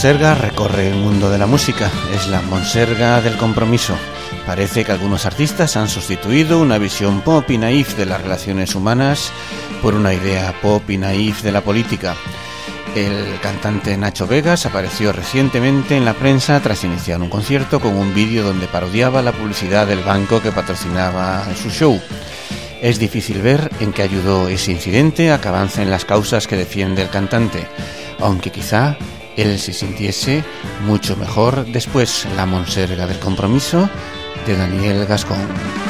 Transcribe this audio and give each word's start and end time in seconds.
Monserga 0.00 0.34
recorre 0.34 0.88
el 0.88 0.94
mundo 0.94 1.28
de 1.28 1.36
la 1.36 1.46
música, 1.46 1.90
es 2.14 2.26
la 2.28 2.40
monserga 2.40 3.20
del 3.20 3.36
compromiso. 3.36 3.94
Parece 4.46 4.82
que 4.82 4.92
algunos 4.92 5.26
artistas 5.26 5.76
han 5.76 5.90
sustituido 5.90 6.58
una 6.58 6.78
visión 6.78 7.20
pop 7.20 7.50
y 7.50 7.58
naif 7.58 7.98
de 7.98 8.06
las 8.06 8.22
relaciones 8.22 8.74
humanas 8.74 9.30
por 9.82 9.94
una 9.94 10.14
idea 10.14 10.54
pop 10.62 10.88
y 10.88 10.96
naif 10.96 11.42
de 11.42 11.52
la 11.52 11.60
política. 11.60 12.16
El 12.94 13.38
cantante 13.42 13.94
Nacho 13.98 14.26
Vegas 14.26 14.64
apareció 14.64 15.12
recientemente 15.12 15.98
en 15.98 16.06
la 16.06 16.14
prensa 16.14 16.58
tras 16.60 16.82
iniciar 16.82 17.20
un 17.20 17.28
concierto 17.28 17.78
con 17.78 17.94
un 17.94 18.14
vídeo 18.14 18.42
donde 18.42 18.68
parodiaba 18.68 19.20
la 19.20 19.32
publicidad 19.32 19.86
del 19.86 20.00
banco 20.00 20.40
que 20.40 20.50
patrocinaba 20.50 21.44
su 21.54 21.68
show. 21.68 22.00
Es 22.80 22.98
difícil 22.98 23.42
ver 23.42 23.70
en 23.80 23.92
qué 23.92 24.00
ayudó 24.00 24.48
ese 24.48 24.72
incidente 24.72 25.30
a 25.30 25.42
que 25.42 25.48
avancen 25.48 25.90
las 25.90 26.06
causas 26.06 26.46
que 26.46 26.56
defiende 26.56 27.02
el 27.02 27.10
cantante, 27.10 27.68
aunque 28.18 28.50
quizá 28.50 28.96
él 29.36 29.58
se 29.58 29.72
sintiese 29.72 30.44
mucho 30.86 31.16
mejor 31.16 31.66
después 31.66 32.26
la 32.36 32.46
monserga 32.46 33.06
del 33.06 33.18
compromiso 33.18 33.88
de 34.46 34.56
Daniel 34.56 35.06
Gascón. 35.06 35.89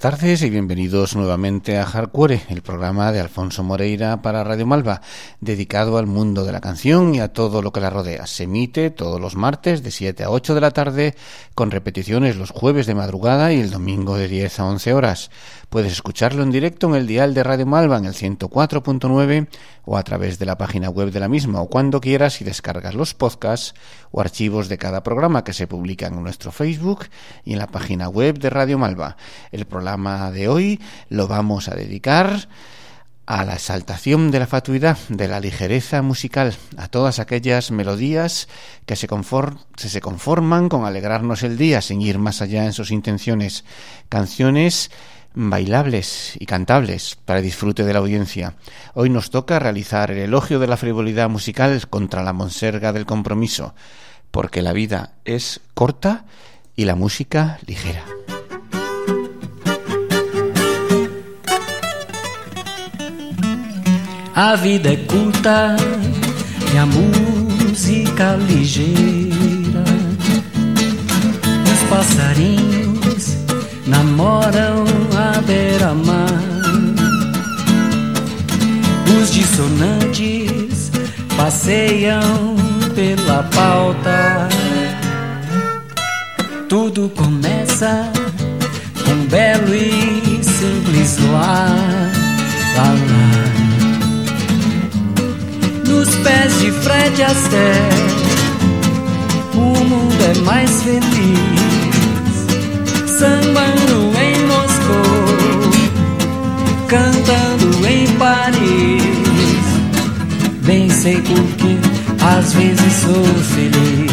Tardes 0.00 0.40
y 0.40 0.48
bienvenidos 0.48 1.14
nuevamente 1.14 1.76
a 1.76 1.84
Hardcore, 1.84 2.40
el 2.48 2.62
programa 2.62 3.12
de 3.12 3.20
Alfonso 3.20 3.62
Moreira 3.62 4.22
para 4.22 4.42
Radio 4.42 4.64
Malva, 4.64 5.02
dedicado 5.42 5.98
al 5.98 6.06
mundo 6.06 6.46
de 6.46 6.52
la 6.52 6.62
canción 6.62 7.14
y 7.14 7.20
a 7.20 7.34
todo 7.34 7.60
lo 7.60 7.70
que 7.70 7.80
la 7.80 7.90
rodea. 7.90 8.26
Se 8.26 8.44
emite 8.44 8.88
todos 8.88 9.20
los 9.20 9.36
martes 9.36 9.82
de 9.82 9.90
7 9.90 10.24
a 10.24 10.30
8 10.30 10.54
de 10.54 10.60
la 10.62 10.70
tarde, 10.70 11.14
con 11.54 11.70
repeticiones 11.70 12.36
los 12.36 12.50
jueves 12.50 12.86
de 12.86 12.94
madrugada 12.94 13.52
y 13.52 13.60
el 13.60 13.70
domingo 13.70 14.16
de 14.16 14.28
10 14.28 14.60
a 14.60 14.64
11 14.64 14.94
horas. 14.94 15.30
Puedes 15.70 15.92
escucharlo 15.92 16.42
en 16.42 16.50
directo 16.50 16.88
en 16.88 16.96
el 16.96 17.06
dial 17.06 17.32
de 17.32 17.44
Radio 17.44 17.64
Malva 17.64 17.96
en 17.96 18.04
el 18.04 18.14
104.9 18.14 19.46
o 19.84 19.96
a 19.96 20.02
través 20.02 20.40
de 20.40 20.44
la 20.44 20.58
página 20.58 20.90
web 20.90 21.12
de 21.12 21.20
la 21.20 21.28
misma 21.28 21.60
o 21.60 21.68
cuando 21.68 22.00
quieras 22.00 22.40
y 22.40 22.44
descargas 22.44 22.96
los 22.96 23.14
podcasts 23.14 23.74
o 24.10 24.20
archivos 24.20 24.68
de 24.68 24.78
cada 24.78 25.04
programa 25.04 25.44
que 25.44 25.52
se 25.52 25.68
publican 25.68 26.14
en 26.14 26.24
nuestro 26.24 26.50
Facebook 26.50 27.06
y 27.44 27.52
en 27.52 27.60
la 27.60 27.68
página 27.68 28.08
web 28.08 28.40
de 28.40 28.50
Radio 28.50 28.78
Malva. 28.78 29.16
El 29.52 29.64
programa 29.64 30.32
de 30.32 30.48
hoy 30.48 30.80
lo 31.08 31.28
vamos 31.28 31.68
a 31.68 31.76
dedicar 31.76 32.48
a 33.26 33.44
la 33.44 33.54
exaltación 33.54 34.32
de 34.32 34.40
la 34.40 34.48
fatuidad, 34.48 34.98
de 35.08 35.28
la 35.28 35.38
ligereza 35.38 36.02
musical, 36.02 36.52
a 36.78 36.88
todas 36.88 37.20
aquellas 37.20 37.70
melodías 37.70 38.48
que 38.86 38.96
se, 38.96 39.06
se, 39.76 40.00
conforman 40.00 40.68
con 40.68 40.84
alegrarnos 40.84 41.44
el 41.44 41.56
día 41.56 41.80
sin 41.80 42.02
ir 42.02 42.18
más 42.18 42.42
allá 42.42 42.64
en 42.64 42.72
sus 42.72 42.90
intenciones, 42.90 43.64
canciones 44.08 44.90
bailables 45.34 46.34
y 46.38 46.46
cantables 46.46 47.16
para 47.24 47.40
disfrute 47.40 47.84
de 47.84 47.92
la 47.92 48.00
audiencia. 48.00 48.54
Hoy 48.94 49.10
nos 49.10 49.30
toca 49.30 49.58
realizar 49.58 50.10
el 50.10 50.18
elogio 50.18 50.58
de 50.58 50.66
la 50.66 50.76
frivolidad 50.76 51.28
musical 51.28 51.88
contra 51.88 52.22
la 52.22 52.32
monserga 52.32 52.92
del 52.92 53.06
compromiso, 53.06 53.74
porque 54.30 54.62
la 54.62 54.72
vida 54.72 55.12
es 55.24 55.60
corta 55.74 56.24
y 56.76 56.84
la 56.84 56.94
música 56.94 57.58
ligera. 57.66 58.04
A 64.34 64.56
vida 64.56 64.90
é 64.90 64.96
curta 64.96 65.76
e 66.72 66.84
música 66.86 68.36
ligeira. 68.36 69.84
Os 71.70 71.82
passarinhos 71.90 73.36
namoram 73.86 74.89
à 75.50 75.52
beira-mar. 75.52 76.28
Os 79.20 79.32
dissonantes 79.32 80.90
passeiam 81.36 82.56
pela 82.94 83.42
pauta. 83.54 84.48
Tudo 86.68 87.10
começa 87.16 88.10
com 89.04 89.12
um 89.12 89.26
belo 89.26 89.74
e 89.74 90.40
simples 90.42 91.18
lá, 91.32 91.66
lá. 92.76 92.94
Nos 95.84 96.14
pés 96.16 96.60
de 96.60 96.70
Fred 96.70 97.22
Astaire, 97.22 98.10
o 99.54 99.84
mundo 99.84 100.22
é 100.22 100.38
mais 100.44 100.82
feliz 100.82 101.70
sambando 103.18 104.12
em 104.18 104.39
cantando 106.90 107.86
em 107.86 108.04
Paris. 108.16 109.00
Bem 110.66 110.90
sei 110.90 111.22
porque 111.22 111.78
às 112.20 112.52
vezes 112.52 112.92
sou 112.94 113.24
feliz. 113.54 114.10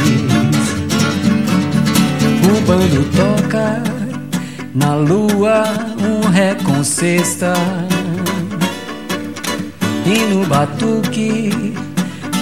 O 2.46 2.62
bando 2.68 3.04
toca 3.16 3.82
na 4.76 4.94
lua 4.94 5.64
um 6.00 6.30
ré 6.30 6.56
com 6.64 6.84
cesta. 6.84 7.54
E 10.06 10.34
no 10.34 10.46
batuque 10.46 11.74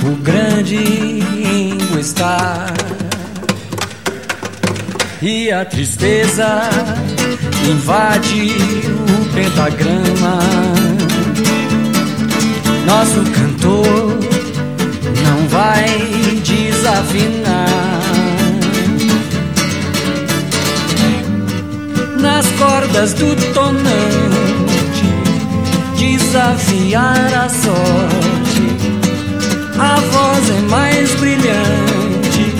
o 0.03 0.15
grande 0.17 0.75
Ingo 0.75 1.97
está 1.97 2.67
e 5.21 5.51
a 5.51 5.65
tristeza 5.65 6.69
invade 7.67 8.53
o 9.05 9.25
pentagrama. 9.33 10.39
Nosso 12.85 13.21
cantor 13.31 14.19
não 15.23 15.47
vai 15.47 15.85
desafinar. 16.43 17.65
Nas 22.19 22.45
cordas 22.59 23.13
do 23.13 23.35
tonante, 23.53 25.05
desafiar 25.97 27.33
a 27.33 27.49
sorte. 27.49 28.65
A 29.77 29.99
voz 29.99 30.49
é 30.49 30.61
mais 30.69 31.11
brilhante 31.15 32.55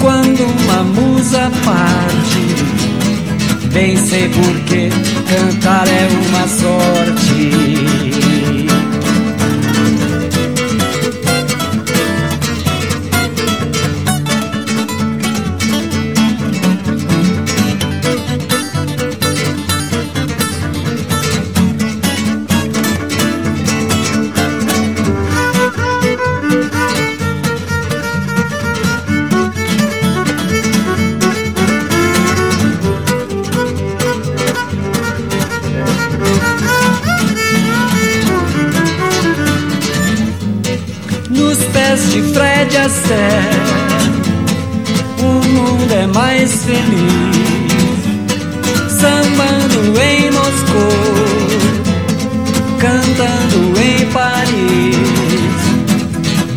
quando 0.00 0.42
uma 0.42 0.82
musa 0.84 1.50
parte. 1.64 2.43
Bem 3.74 3.96
sei 3.96 4.28
porque 4.28 4.88
cantar 5.28 5.84
é 5.88 6.06
uma 6.28 6.46
sorte. 6.46 8.03
Ser, 42.88 43.50
o 45.20 45.46
mundo 45.48 45.92
é 45.92 46.06
mais 46.06 46.64
feliz. 46.64 47.44
Sambando 48.90 50.00
em 50.00 50.30
Moscou, 50.30 50.90
cantando 52.78 53.80
em 53.80 54.06
Paris. 54.10 54.96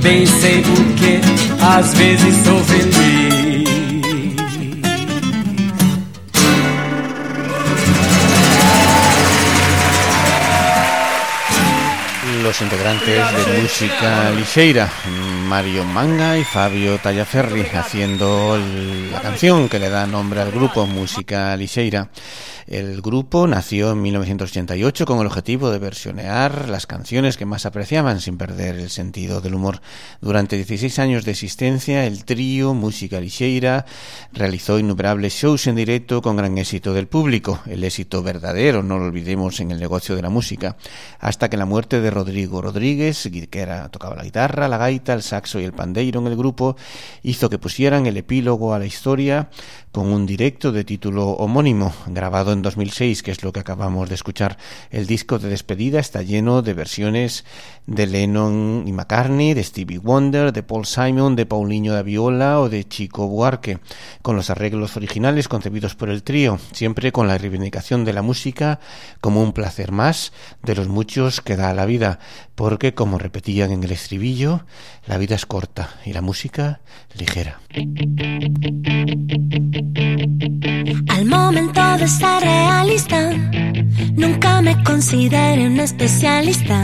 Bem 0.01 0.25
sei 0.25 0.61
porque 0.63 1.21
às 1.61 1.93
vezes 1.93 2.45
sou 2.45 2.63
feliz. 2.63 3.36
Los 12.47 12.61
integrantes 12.61 13.45
de 13.45 13.61
Música 13.61 14.31
Ligeira, 14.31 14.89
Mario 15.49 15.83
Manga 15.83 16.37
y 16.37 16.45
Fabio 16.45 16.97
Tallaferri, 16.97 17.65
haciendo 17.73 18.57
la 19.11 19.19
canción 19.19 19.67
que 19.67 19.79
le 19.79 19.89
da 19.89 20.07
nombre 20.07 20.39
al 20.39 20.51
grupo 20.51 20.85
Música 20.85 21.57
Ligeira. 21.57 22.07
El 22.67 23.01
grupo 23.01 23.47
nació 23.47 23.91
en 23.91 24.01
1988 24.01 25.05
con 25.05 25.19
el 25.19 25.27
objetivo 25.27 25.71
de 25.71 25.79
versionear 25.79 26.67
las 26.67 26.85
canciones 26.85 27.37
que 27.37 27.45
más 27.45 27.65
apreciaban 27.65 28.19
sin 28.19 28.37
perder 28.37 28.75
el 28.75 28.89
sentido 28.89 29.39
del 29.39 29.55
humor. 29.55 29.79
Durante 30.19 30.57
16 30.57 30.99
años 30.99 31.23
de 31.23 31.31
existencia, 31.31 32.05
el 32.05 32.25
trío 32.25 32.73
Música 32.73 33.21
Lixeira 33.21 33.85
realizó 34.33 34.79
innumerables 34.79 35.33
shows 35.33 35.65
en 35.67 35.77
directo 35.77 36.21
con 36.21 36.35
gran 36.35 36.57
éxito 36.57 36.93
del 36.93 37.07
público, 37.07 37.61
el 37.67 37.85
éxito 37.85 38.21
verdadero, 38.21 38.83
no 38.83 38.99
lo 38.99 39.05
olvidemos, 39.05 39.61
en 39.61 39.71
el 39.71 39.79
negocio 39.79 40.17
de 40.17 40.23
la 40.23 40.29
música, 40.29 40.75
hasta 41.19 41.49
que 41.49 41.55
la 41.55 41.65
muerte 41.65 42.01
de 42.01 42.11
Rodrigo 42.11 42.61
Rodríguez, 42.61 43.29
que 43.49 43.59
era, 43.61 43.87
tocaba 43.87 44.17
la 44.17 44.23
guitarra, 44.25 44.67
la 44.67 44.77
gaita, 44.77 45.13
el 45.13 45.23
saxo 45.23 45.61
y 45.61 45.63
el 45.63 45.71
pandeiro 45.71 46.19
en 46.19 46.27
el 46.27 46.35
grupo, 46.35 46.75
hizo 47.23 47.49
que 47.49 47.59
pusieran 47.59 48.07
el 48.07 48.17
epílogo 48.17 48.73
a 48.73 48.79
la 48.79 48.85
historia 48.85 49.49
con 49.93 50.07
un 50.07 50.25
directo 50.25 50.71
de 50.71 50.83
título 50.83 51.29
homónimo, 51.29 51.93
grabado 52.07 52.51
en 52.51 52.56
2006, 52.61 53.23
que 53.23 53.31
es 53.31 53.43
lo 53.43 53.51
que 53.51 53.59
acabamos 53.59 54.09
de 54.09 54.15
escuchar. 54.15 54.57
El 54.91 55.07
disco 55.07 55.39
de 55.39 55.49
despedida 55.49 55.99
está 55.99 56.21
lleno 56.21 56.61
de 56.61 56.73
versiones 56.73 57.45
de 57.85 58.07
Lennon 58.07 58.83
y 58.85 58.91
McCartney, 58.91 59.53
de 59.53 59.63
Stevie 59.63 59.99
Wonder, 59.99 60.51
de 60.51 60.63
Paul 60.63 60.85
Simon, 60.85 61.35
de 61.35 61.45
Paulinho 61.45 61.93
da 61.93 62.03
Viola 62.03 62.59
o 62.59 62.69
de 62.69 62.87
Chico 62.87 63.27
Buarque, 63.27 63.79
con 64.21 64.35
los 64.35 64.49
arreglos 64.49 64.97
originales 64.97 65.47
concebidos 65.47 65.95
por 65.95 66.09
el 66.09 66.23
trío, 66.23 66.59
siempre 66.71 67.11
con 67.11 67.27
la 67.27 67.37
reivindicación 67.37 68.05
de 68.05 68.13
la 68.13 68.21
música 68.21 68.79
como 69.21 69.41
un 69.41 69.53
placer 69.53 69.91
más 69.91 70.33
de 70.63 70.75
los 70.75 70.87
muchos 70.87 71.41
que 71.41 71.55
da 71.55 71.69
a 71.69 71.73
la 71.73 71.85
vida, 71.85 72.19
porque, 72.55 72.93
como 72.93 73.19
repetían 73.19 73.71
en 73.71 73.83
el 73.83 73.91
estribillo, 73.91 74.65
la 75.05 75.17
vida 75.17 75.35
es 75.35 75.45
corta 75.45 75.89
y 76.05 76.13
la 76.13 76.21
música 76.21 76.81
ligera. 77.13 77.59
Al 81.09 81.25
momento 81.25 81.97
de 81.97 82.07
ser 82.07 82.46
realista, 82.47 83.19
nunca 84.23 84.61
me 84.61 84.73
consideré 84.83 85.67
un 85.71 85.79
especialista. 85.79 86.79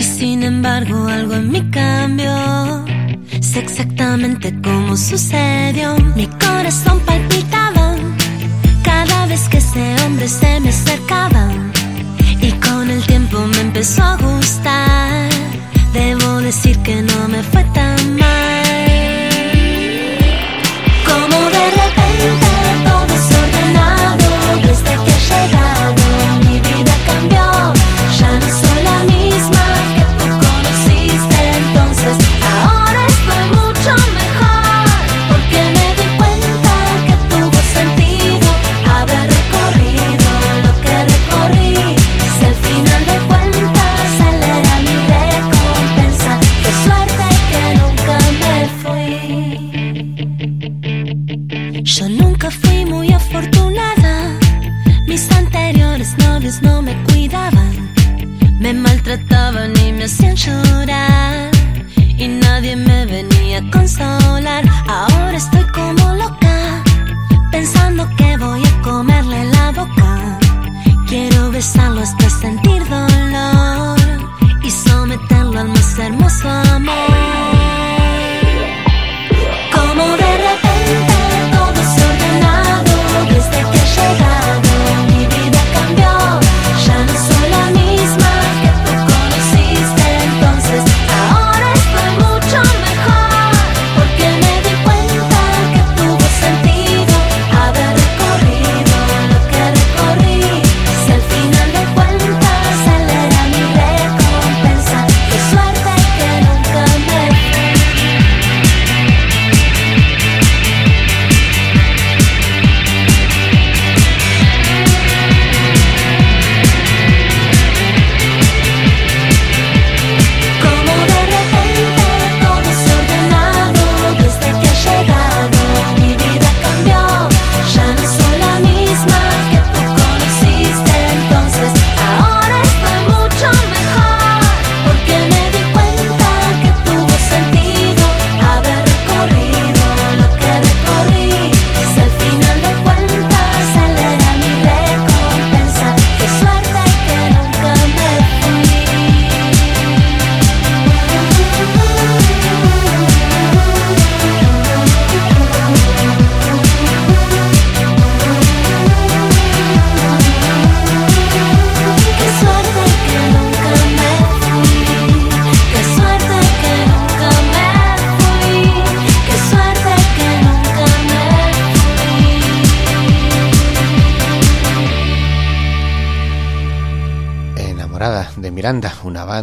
Y 0.00 0.02
sin 0.02 0.42
embargo, 0.42 0.96
algo 1.18 1.34
en 1.34 1.46
mí 1.52 1.62
cambió. 1.70 2.34
Sé 3.40 3.58
exactamente 3.66 4.46
cómo 4.66 4.96
sucedió. 4.96 5.88
Mi 6.16 6.26
corazón 6.44 6.98
palpitaba 7.08 7.86
cada 8.82 9.26
vez 9.30 9.42
que 9.50 9.58
ese 9.64 9.84
hombre 10.04 10.28
se 10.40 10.60
me 10.60 10.70
acercaba. 10.76 11.44
Y 12.48 12.50
con 12.66 12.84
el 12.90 13.02
tiempo 13.12 13.36
me 13.54 13.60
empezó 13.68 14.02
a 14.02 14.16
gustar. 14.16 15.28
Debo 15.92 16.30
decir 16.48 16.76
que 16.86 16.96
no 17.10 17.17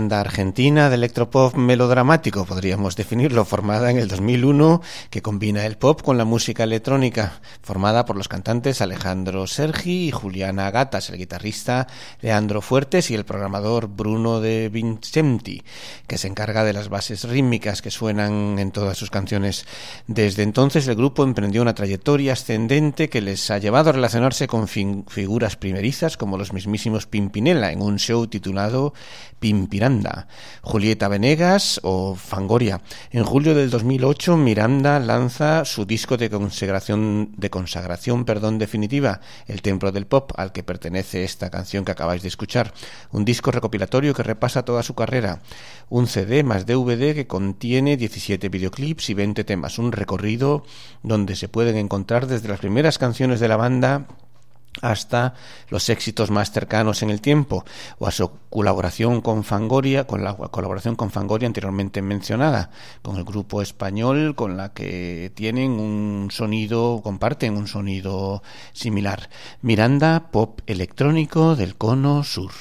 banda 0.06 0.22
argentina 0.22 0.88
de 0.88 0.96
electropop 0.98 1.56
melodramático, 1.56 2.46
podríamos 2.46 2.96
definirlo, 2.96 3.44
formada 3.44 3.90
en 3.90 3.98
el 3.98 4.08
2001, 4.08 4.84
que 5.10 5.24
combina 5.24 5.66
el 5.66 5.78
pop 5.78 6.04
con 6.04 6.16
la 6.20 6.26
música 6.26 6.64
electrónica, 6.64 7.42
formada 7.64 8.06
por 8.06 8.16
los 8.16 8.28
cantantes 8.28 8.82
Alejandro 8.82 9.48
Sergi 9.48 10.10
y 10.10 10.12
Juliana 10.12 10.70
Gatas, 10.70 11.10
el 11.10 11.18
guitarrista 11.18 11.88
Leandro 12.22 12.62
Fuertes 12.62 13.10
y 13.10 13.16
el 13.16 13.26
programador 13.26 13.88
Bruno 13.88 14.42
de 14.42 14.70
Vincenti, 14.70 15.64
que 16.06 16.20
se 16.20 16.28
encarga 16.28 16.64
de 16.64 16.74
las 16.74 16.90
bases 16.90 17.24
rítmicas 17.24 17.82
que 17.82 17.90
suenan 17.90 18.60
en 18.60 18.70
todas 18.70 19.00
sus 19.00 19.10
canciones. 19.10 19.66
Desde 20.06 20.44
entonces 20.44 20.88
el 20.88 20.98
grupo 20.98 21.24
emprendió 21.24 21.64
una 21.64 21.74
trayectoria 21.74 22.34
ascendente 22.34 23.10
que 23.10 23.22
les 23.22 23.50
ha 23.50 23.58
llevado 23.58 23.90
a 23.90 23.94
relacionarse 23.94 24.46
con 24.46 24.68
figuras 24.68 25.56
primerizas 25.56 26.16
como 26.16 26.38
los 26.38 26.54
mismísimos 26.54 27.08
Pimpinela 27.08 27.72
en 27.72 27.82
un 27.82 27.98
show 27.98 28.28
titulado 28.28 28.94
Julieta 30.62 31.08
Venegas 31.08 31.80
o 31.84 32.16
Fangoria. 32.16 32.82
En 33.12 33.24
julio 33.24 33.54
del 33.54 33.70
2008 33.70 34.38
Miranda 34.38 35.00
lanza 35.00 35.66
su 35.66 35.86
disco 35.86 36.18
de 36.18 36.30
consagración, 36.30 37.32
de 37.38 37.50
consagración 37.50 38.26
perdón, 38.26 38.58
definitiva, 38.58 39.22
El 39.48 39.62
Templo 39.62 39.92
del 39.92 40.08
Pop, 40.08 40.32
al 40.36 40.52
que 40.52 40.64
pertenece 40.64 41.24
esta 41.24 41.50
canción 41.50 41.86
que 41.86 41.92
acabáis 41.92 42.22
de 42.22 42.28
escuchar. 42.28 42.74
Un 43.12 43.26
disco 43.26 43.52
recopilatorio 43.52 44.14
que 44.14 44.24
repasa 44.24 44.66
toda 44.66 44.84
su 44.84 44.96
carrera. 44.96 45.42
Un 45.90 46.08
CD 46.08 46.44
más 46.44 46.66
DVD 46.66 47.14
que 47.14 47.28
contiene 47.28 47.98
17 47.98 48.50
videoclips 48.50 49.10
y 49.10 49.14
20 49.14 49.44
temas. 49.44 49.78
Un 49.80 49.92
recorrido 49.92 50.64
donde 51.04 51.36
se 51.36 51.48
pueden 51.48 51.78
encontrar 51.78 52.28
desde 52.28 52.50
las 52.50 52.60
primeras 52.60 52.98
canciones 52.98 53.40
de 53.40 53.48
la 53.48 53.58
banda 53.58 54.08
hasta 54.82 55.34
los 55.70 55.90
éxitos 55.90 56.32
más 56.32 56.52
cercanos 56.52 57.02
en 57.04 57.10
el 57.10 57.22
tiempo 57.22 57.66
o 57.98 58.08
a 58.08 58.12
su 58.12 58.32
colaboración 58.50 59.22
con 59.22 59.44
Fangoria, 59.44 60.06
con 60.06 60.24
la 60.24 60.36
colaboración 60.36 60.96
con 60.96 61.12
Fangoria 61.12 61.48
anteriormente 61.48 62.02
mencionada, 62.02 62.72
con 63.02 63.18
el 63.18 63.24
grupo 63.24 63.62
español 63.62 64.36
con 64.36 64.58
la 64.58 64.74
que 64.74 65.32
tienen 65.36 65.72
un 65.72 66.30
sonido, 66.32 67.02
comparten 67.04 67.58
un 67.58 67.68
sonido 67.68 68.44
similar. 68.74 69.30
Miranda, 69.62 70.28
pop 70.32 70.62
electrónico 70.68 71.56
del 71.56 71.76
cono 71.76 72.24
sur. 72.24 72.52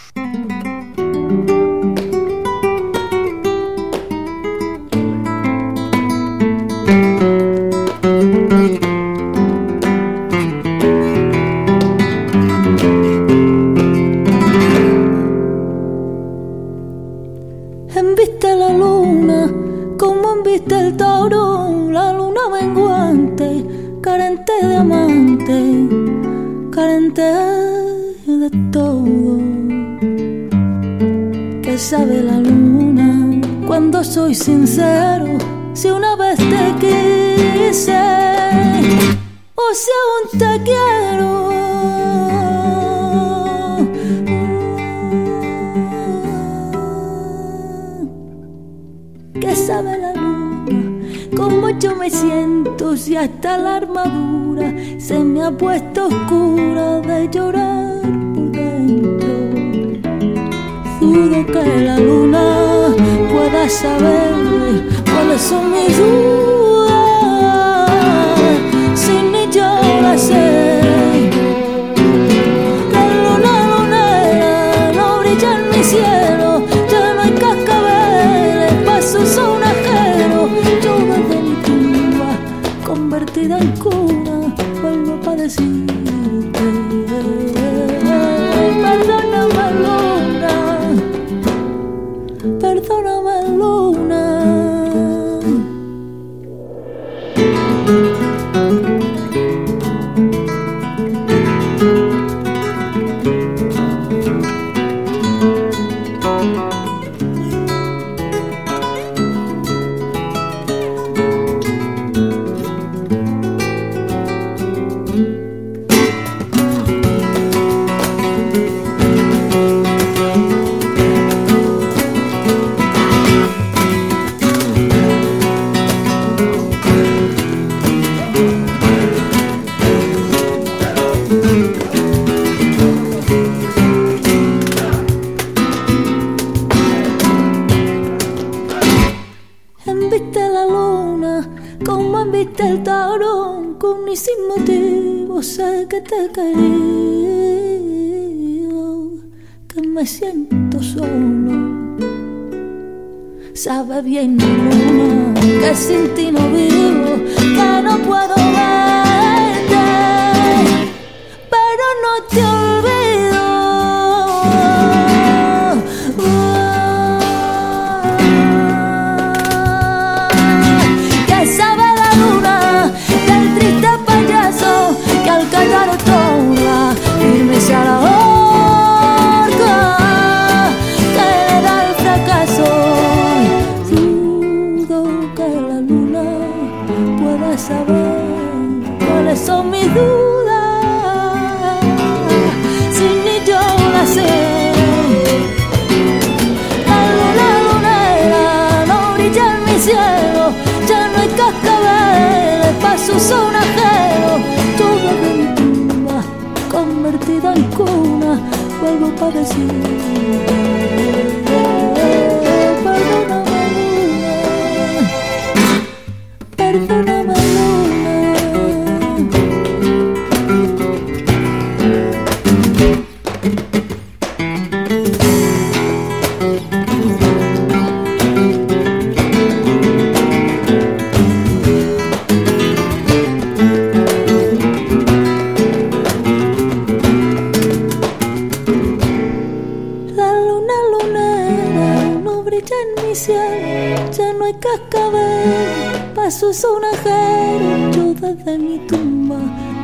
Paso 246.45 246.53
sonajero, 246.53 247.91
yo 247.93 248.15
desde 248.15 248.59
mi 248.59 248.79
tumba, 248.87 249.39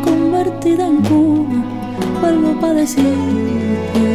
convertida 0.04 0.86
en 0.86 1.02
cuna, 1.02 1.64
vuelvo 2.20 2.60
para 2.60 2.74
decirte. 2.74 4.09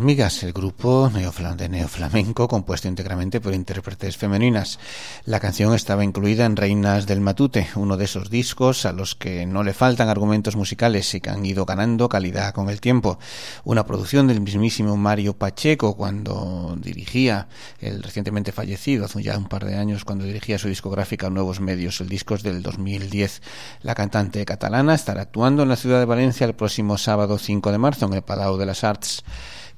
Migas, 0.00 0.42
el 0.42 0.52
grupo 0.52 1.08
de 1.08 1.68
neoflamenco 1.68 2.48
compuesto 2.48 2.88
íntegramente 2.88 3.40
por 3.40 3.54
intérpretes 3.54 4.16
femeninas. 4.16 4.78
La 5.24 5.40
canción 5.40 5.74
estaba 5.74 6.04
incluida 6.04 6.44
en 6.44 6.56
Reinas 6.56 7.06
del 7.06 7.20
Matute, 7.20 7.68
uno 7.74 7.96
de 7.96 8.04
esos 8.04 8.28
discos 8.28 8.84
a 8.86 8.92
los 8.92 9.14
que 9.14 9.46
no 9.46 9.62
le 9.62 9.72
faltan 9.72 10.08
argumentos 10.08 10.56
musicales 10.56 11.14
y 11.14 11.20
que 11.20 11.30
han 11.30 11.44
ido 11.46 11.64
ganando 11.64 12.08
calidad 12.08 12.52
con 12.52 12.70
el 12.70 12.80
tiempo. 12.80 13.18
Una 13.64 13.86
producción 13.86 14.26
del 14.26 14.40
mismísimo 14.40 14.96
Mario 14.96 15.34
Pacheco 15.34 15.96
cuando 15.96 16.76
dirigía 16.78 17.48
el 17.80 18.02
recientemente 18.02 18.52
fallecido, 18.52 19.06
hace 19.06 19.22
ya 19.22 19.38
un 19.38 19.48
par 19.48 19.64
de 19.64 19.76
años, 19.76 20.04
cuando 20.04 20.24
dirigía 20.24 20.58
su 20.58 20.68
discográfica 20.68 21.30
Nuevos 21.30 21.60
Medios. 21.60 22.00
El 22.00 22.08
disco 22.08 22.34
es 22.34 22.42
del 22.42 22.62
2010. 22.62 23.42
La 23.82 23.94
cantante 23.94 24.44
catalana 24.44 24.94
estará 24.94 25.22
actuando 25.22 25.62
en 25.62 25.68
la 25.68 25.76
ciudad 25.76 25.98
de 25.98 26.04
Valencia 26.04 26.46
el 26.46 26.54
próximo 26.54 26.98
sábado 26.98 27.38
5 27.38 27.72
de 27.72 27.78
marzo 27.78 28.06
en 28.06 28.14
el 28.14 28.22
Palau 28.22 28.56
de 28.56 28.66
las 28.66 28.84
Arts 28.84 29.24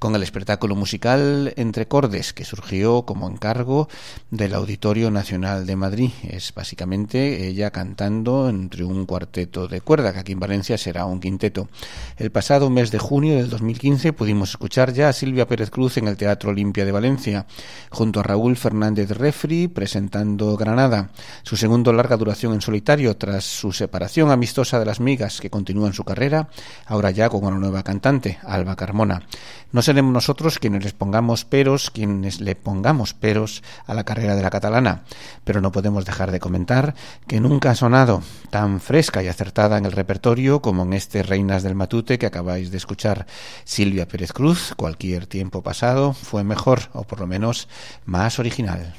con 0.01 0.17
el 0.17 0.23
espectáculo 0.23 0.75
musical 0.75 1.53
Entre 1.57 1.87
Cordes, 1.87 2.33
que 2.33 2.47
surgió 2.47 3.03
como 3.03 3.29
encargo 3.29 3.87
del 4.31 4.55
Auditorio 4.55 5.11
Nacional 5.11 5.67
de 5.67 5.77
Madrid. 5.77 6.11
Es 6.23 6.55
básicamente 6.55 7.47
ella 7.47 7.71
cantando 7.71 8.49
entre 8.49 8.83
un 8.83 9.05
cuarteto 9.05 9.69
de 9.69 9.83
cuerda, 9.83 10.15
que 10.15 10.21
aquí 10.21 10.33
en 10.33 10.41
Valencia 10.41 10.79
será 10.79 11.05
un 11.05 11.21
quinteto. 11.21 11.69
El 12.17 12.31
pasado 12.31 12.71
mes 12.71 12.91
de 12.91 12.99
junio 12.99 13.37
del 13.37 13.51
2015 13.51 14.15
pudimos 14.15 14.51
escuchar 14.51 14.95
ya 14.95 15.11
a 15.11 15.13
Silvia 15.13 15.47
Pérez 15.47 15.71
Cruz 15.71 15.99
en 15.99 16.09
el 16.09 16.17
Teatro 16.17 16.49
Olimpia 16.49 16.87
de 16.87 16.93
Valencia, 16.93 17.47
junto 17.91 18.21
a 18.21 18.23
Raúl 18.23 18.57
Fernández 18.57 19.11
Refri 19.11 19.69
presentando 19.69 20.57
Granada, 20.57 21.11
su 21.43 21.59
segundo 21.59 21.93
larga 21.93 22.17
duración 22.17 22.55
en 22.55 22.63
solitario 22.63 23.19
tras 23.19 23.45
su 23.45 23.71
separación 23.71 24.31
amistosa 24.31 24.79
de 24.79 24.87
las 24.87 24.99
migas 24.99 25.43
que 25.43 25.51
continúa 25.51 25.89
en 25.89 25.93
su 25.93 26.05
carrera, 26.05 26.49
ahora 26.87 27.11
ya 27.11 27.29
con 27.29 27.45
una 27.45 27.59
nueva 27.59 27.83
cantante, 27.83 28.39
Alba 28.45 28.77
Carmona. 28.77 29.27
No 29.73 29.83
seremos 29.91 30.13
nosotros 30.13 30.61
quienes 30.61 30.85
les 30.85 30.93
pongamos 30.93 31.45
peros, 31.45 31.91
quienes 31.91 32.41
le 32.41 32.55
pongamos 32.55 33.13
peros 33.13 33.65
a 33.89 33.93
la 33.93 34.05
carrera 34.05 34.37
de 34.37 34.43
la 34.45 34.49
catalana, 34.49 35.03
pero 35.43 35.61
no 35.61 35.73
podemos 35.73 36.05
dejar 36.05 36.31
de 36.31 36.39
comentar 36.39 36.95
que 37.27 37.41
nunca 37.41 37.73
ha 37.73 37.75
sonado 37.75 38.23
tan 38.51 38.79
fresca 38.79 39.21
y 39.21 39.27
acertada 39.27 39.79
en 39.79 39.87
el 39.87 39.91
repertorio 39.91 40.63
como 40.63 40.85
en 40.85 40.93
este 40.93 41.25
Reinas 41.25 41.65
del 41.65 41.75
Matute 41.75 42.21
que 42.21 42.27
acabáis 42.27 42.71
de 42.71 42.77
escuchar. 42.77 43.27
Silvia 43.65 44.07
Pérez 44.07 44.33
Cruz, 44.33 44.75
cualquier 44.77 45.27
tiempo 45.27 45.61
pasado, 45.61 46.13
fue 46.13 46.45
mejor, 46.45 46.83
o 46.93 47.03
por 47.03 47.19
lo 47.19 47.27
menos 47.27 47.67
más 48.05 48.39
original. 48.39 48.95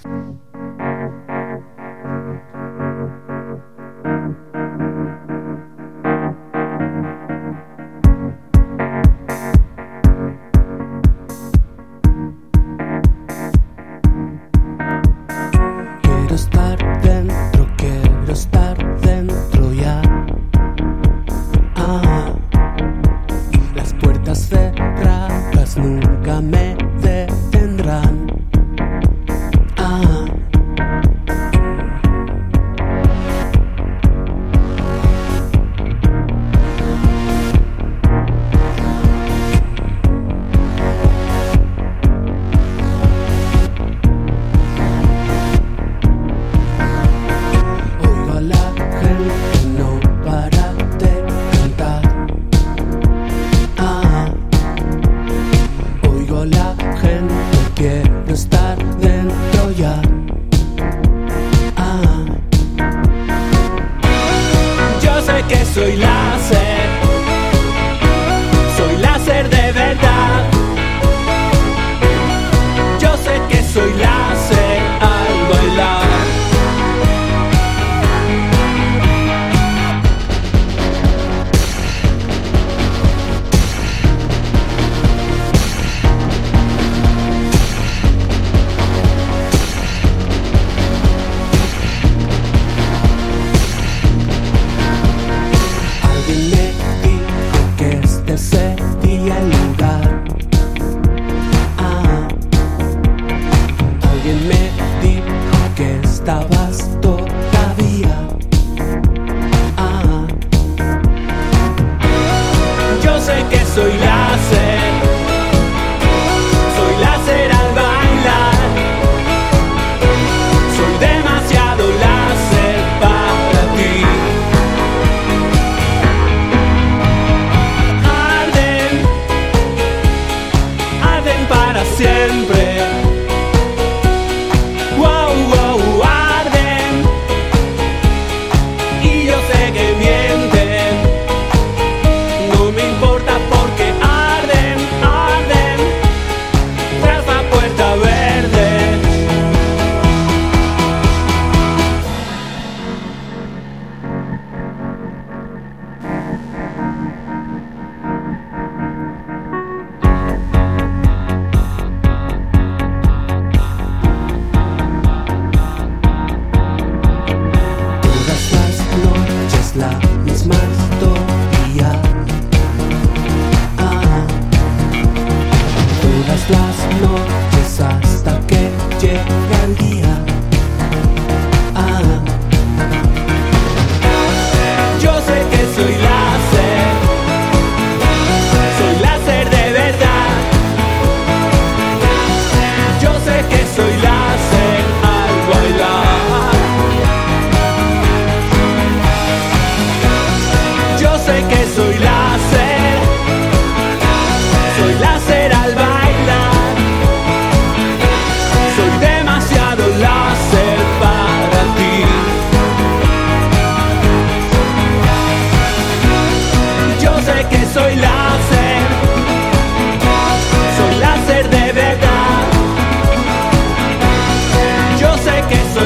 abasto. 106.42 107.21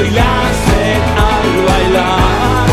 y 0.06 0.10
la 0.10 0.42
al 1.16 1.64
bailar. 1.66 2.68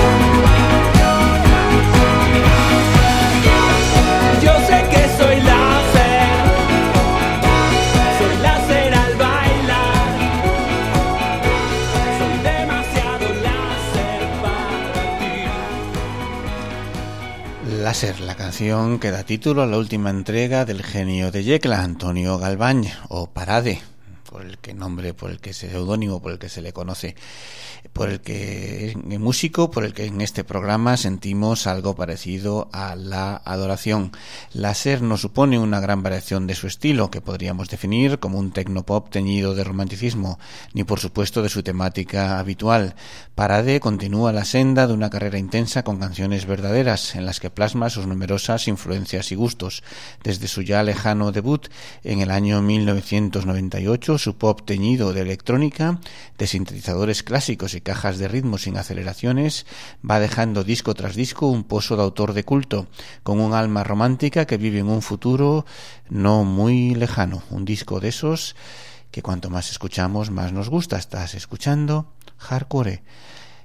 Yo 4.42 4.54
sé 4.68 4.78
que 4.92 5.04
soy 5.18 5.38
láser, 5.42 6.36
soy 8.20 8.36
láser 8.42 8.94
al 8.94 9.16
bailar. 9.16 10.18
Soy 12.20 12.36
demasiado 12.44 13.28
láser 13.48 14.24
para 14.42 14.94
ti. 15.20 15.36
Láser, 17.82 18.20
la 18.20 18.36
canción 18.36 19.00
que 19.00 19.12
da 19.12 19.24
título 19.24 19.62
a 19.64 19.66
la 19.66 19.78
última 19.78 20.10
entrega 20.10 20.66
del 20.66 20.84
genio 20.84 21.32
de 21.32 21.44
Yecla, 21.44 21.84
Antonio 21.84 22.38
Galván, 22.38 22.86
o 23.10 23.28
Parade 23.28 23.93
por 24.34 24.44
el 24.44 24.58
que 24.58 24.74
nombre, 24.74 25.14
por 25.14 25.30
el 25.30 25.40
que 25.40 25.54
seudónimo, 25.54 26.20
por 26.20 26.32
el 26.32 26.40
que 26.40 26.50
se 26.50 26.64
le 26.64 26.74
conoce 26.74 27.14
por 27.92 28.10
el 28.10 28.22
que 28.22 28.92
en 28.92 29.22
músico, 29.22 29.70
por 29.70 29.84
el 29.84 29.94
que 29.94 30.06
en 30.06 30.22
este 30.22 30.44
programa 30.44 30.96
sentimos 30.96 31.68
algo 31.68 31.96
parecido 31.96 32.70
a 32.72 32.96
la 32.96 33.42
adoración. 33.44 34.12
Láser 34.54 35.02
no 35.02 35.18
supone 35.18 35.60
una 35.60 35.80
gran 35.80 36.02
variación 36.02 36.48
de 36.48 36.56
su 36.56 36.68
estilo, 36.68 37.12
que 37.12 37.22
podríamos 37.22 37.70
definir 37.70 38.20
como 38.20 38.40
un 38.40 38.52
tecnopop 38.52 39.10
teñido 39.10 39.54
de 39.54 39.64
romanticismo, 39.64 40.40
ni 40.74 40.84
por 40.84 41.00
supuesto 41.00 41.42
de 41.42 41.50
su 41.50 41.62
temática 41.62 42.40
habitual. 42.40 42.96
Parade 43.36 43.80
continúa 43.80 44.32
la 44.32 44.46
senda 44.46 44.88
de 44.88 44.94
una 44.94 45.10
carrera 45.10 45.38
intensa 45.38 45.84
con 45.84 46.00
canciones 46.00 46.46
verdaderas, 46.46 47.16
en 47.16 47.26
las 47.26 47.40
que 47.40 47.50
plasma 47.50 47.90
sus 47.90 48.08
numerosas 48.08 48.68
influencias 48.68 49.32
y 49.32 49.36
gustos. 49.36 49.84
Desde 50.24 50.48
su 50.48 50.62
ya 50.62 50.84
lejano 50.84 51.32
debut 51.32 51.68
en 52.04 52.22
el 52.22 52.32
año 52.32 52.62
1998, 52.62 54.18
su 54.24 54.38
pop 54.38 54.62
teñido 54.64 55.12
de 55.12 55.22
electrónica, 55.22 56.00
de 56.38 56.48
sintetizadores 56.48 57.24
clásicos 57.24 57.74
y 57.74 57.82
cajas 57.82 58.18
de 58.18 58.30
ritmo 58.30 58.58
sin 58.58 58.78
aceleraciones, 58.78 59.66
va 60.10 60.20
dejando 60.20 60.64
disco 60.64 60.94
tras 60.94 61.16
disco 61.16 61.48
un 61.48 61.66
pozo 61.66 61.98
de 61.98 62.04
autor 62.04 62.34
de 62.34 62.46
culto, 62.46 62.88
con 63.24 63.42
un 63.42 63.54
alma 63.54 63.84
romántica 63.84 64.46
que 64.46 64.58
vive 64.58 64.80
en 64.80 64.88
un 64.88 65.02
futuro 65.02 65.66
no 66.10 66.46
muy 66.46 66.96
lejano. 66.96 67.44
Un 67.50 67.66
disco 67.66 68.00
de 68.00 68.10
esos 68.10 68.56
que 69.12 69.22
cuanto 69.22 69.50
más 69.50 69.70
escuchamos, 69.70 70.32
más 70.32 70.54
nos 70.54 70.70
gusta. 70.70 70.98
Estás 70.98 71.36
escuchando 71.36 72.08
Hardcore. 72.38 73.04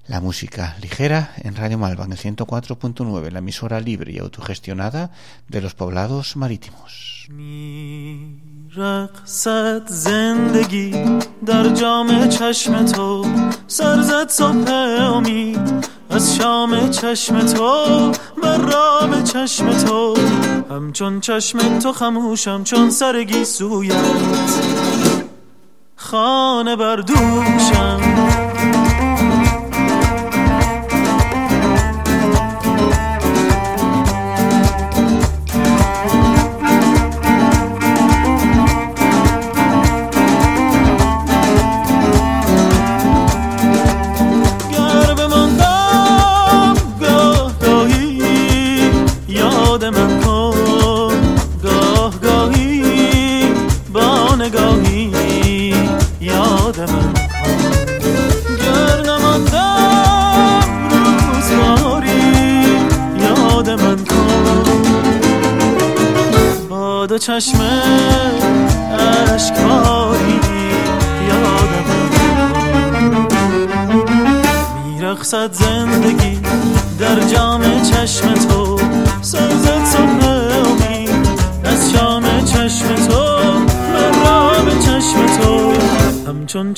La 0.09 0.21
música 0.21 0.77
ligera 0.81 1.35
en 1.37 1.55
Radio 1.55 1.79
Malva 1.79 2.05
en 2.05 2.13
el 2.13 2.19
104.9, 2.19 3.31
la 3.31 3.39
emisora 3.41 3.79
libre 3.79 4.11
y 4.13 4.19
autogestionada 4.19 5.13
de 5.49 5.61
los 5.61 5.75
poblados 5.75 6.35
marítimos. 6.35 7.29
رقصت 8.77 9.89
زندگی 9.89 10.95
در 11.47 11.69
جام 11.69 12.29
چشم 12.29 12.85
تو 12.85 13.27
سرزد 13.67 14.29
صبح 14.29 14.71
امید 15.01 15.87
از 16.11 16.37
شام 16.37 16.91
چشم 16.91 17.41
تو 17.41 18.13
بر 18.43 18.59
رام 18.59 19.25
چشم 19.25 19.71
تو. 19.71 20.17
همچون 20.71 21.21
چشم 21.21 21.79
تو 21.79 21.93
خموشم 21.93 22.65
چون 22.65 22.91
سرگی 22.91 23.45
سویت. 23.45 23.95
خانه 25.97 26.77
بردوشم 26.77 28.48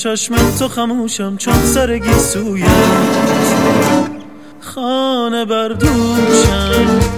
چشم 0.03 0.35
تو 0.59 0.67
خموشم 0.67 1.37
چون 1.37 1.53
سرگی 1.53 2.13
سویت. 2.13 2.67
خانه 4.59 5.45
بردوشم 5.45 7.10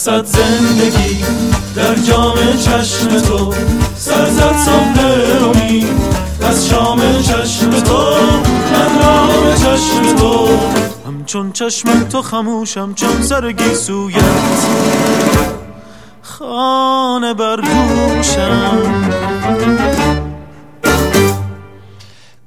میرخصد 0.00 0.24
زندگی 0.24 1.24
در 1.76 1.94
جام 1.94 2.34
چشم 2.56 3.20
تو. 3.20 3.54
سرزد 3.96 4.56
صبح 4.56 5.00
امید 5.44 5.86
از 6.42 6.68
شام 6.68 7.00
چشم 7.22 7.70
تو. 7.70 7.98
من 8.72 9.02
رام 9.02 9.54
چشم 9.54 10.16
تو. 10.16 10.48
همچون 11.06 11.52
چشم 11.52 12.04
تو 12.04 12.22
خموشم 12.22 12.94
چون 12.94 13.22
سرگی 13.22 13.74
سویت. 13.74 14.24
خانه 16.22 17.34
بردوشم 17.34 18.78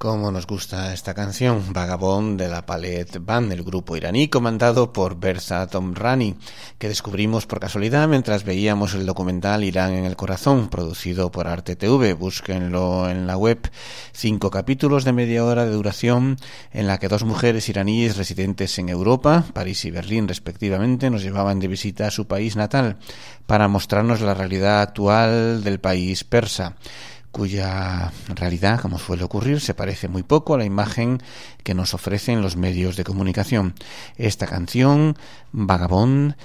Cómo 0.03 0.33
nos 0.33 0.47
gusta 0.47 0.93
esta 0.93 1.13
canción, 1.13 1.71
Vagabond 1.71 2.37
de 2.37 2.49
la 2.49 2.65
Palette 2.65 3.19
Band, 3.21 3.53
el 3.53 3.63
grupo 3.63 3.95
iraní 3.95 4.27
comandado 4.27 4.91
por 4.91 5.17
Bersa 5.17 5.65
Tomrani, 5.67 6.35
que 6.77 6.89
descubrimos 6.89 7.45
por 7.45 7.61
casualidad 7.61 8.09
mientras 8.09 8.43
veíamos 8.43 8.95
el 8.95 9.05
documental 9.05 9.63
Irán 9.63 9.93
en 9.93 10.03
el 10.03 10.17
corazón, 10.17 10.67
producido 10.67 11.31
por 11.31 11.47
Arte 11.47 11.77
TV. 11.77 12.11
Búsquenlo 12.15 13.09
en 13.09 13.27
la 13.27 13.37
web. 13.37 13.71
Cinco 14.11 14.51
capítulos 14.51 15.05
de 15.05 15.13
media 15.13 15.45
hora 15.45 15.63
de 15.63 15.71
duración 15.71 16.35
en 16.73 16.87
la 16.87 16.97
que 16.97 17.07
dos 17.07 17.23
mujeres 17.23 17.69
iraníes 17.69 18.17
residentes 18.17 18.77
en 18.79 18.89
Europa, 18.89 19.45
París 19.53 19.85
y 19.85 19.91
Berlín 19.91 20.27
respectivamente, 20.27 21.09
nos 21.09 21.23
llevaban 21.23 21.61
de 21.61 21.69
visita 21.69 22.07
a 22.07 22.11
su 22.11 22.27
país 22.27 22.57
natal 22.57 22.97
para 23.45 23.69
mostrarnos 23.69 24.19
la 24.19 24.33
realidad 24.33 24.81
actual 24.81 25.63
del 25.63 25.79
país 25.79 26.25
persa 26.25 26.75
cuya 27.33 28.13
realidad, 28.29 28.79
como 28.79 28.99
suele 28.99 29.23
ocurrir, 29.23 29.59
se 29.59 29.73
parece 29.73 30.07
muy 30.07 30.21
poco 30.21 30.53
a 30.53 30.57
la 30.59 30.65
imagen 30.65 31.19
que 31.63 31.73
nos 31.73 31.95
ofrecen 31.95 32.43
los 32.43 32.55
medios 32.55 32.95
de 32.95 33.03
comunicación. 33.03 33.73
Esta 34.17 34.45
canción, 34.45 35.17
Vagabond, 35.51 36.35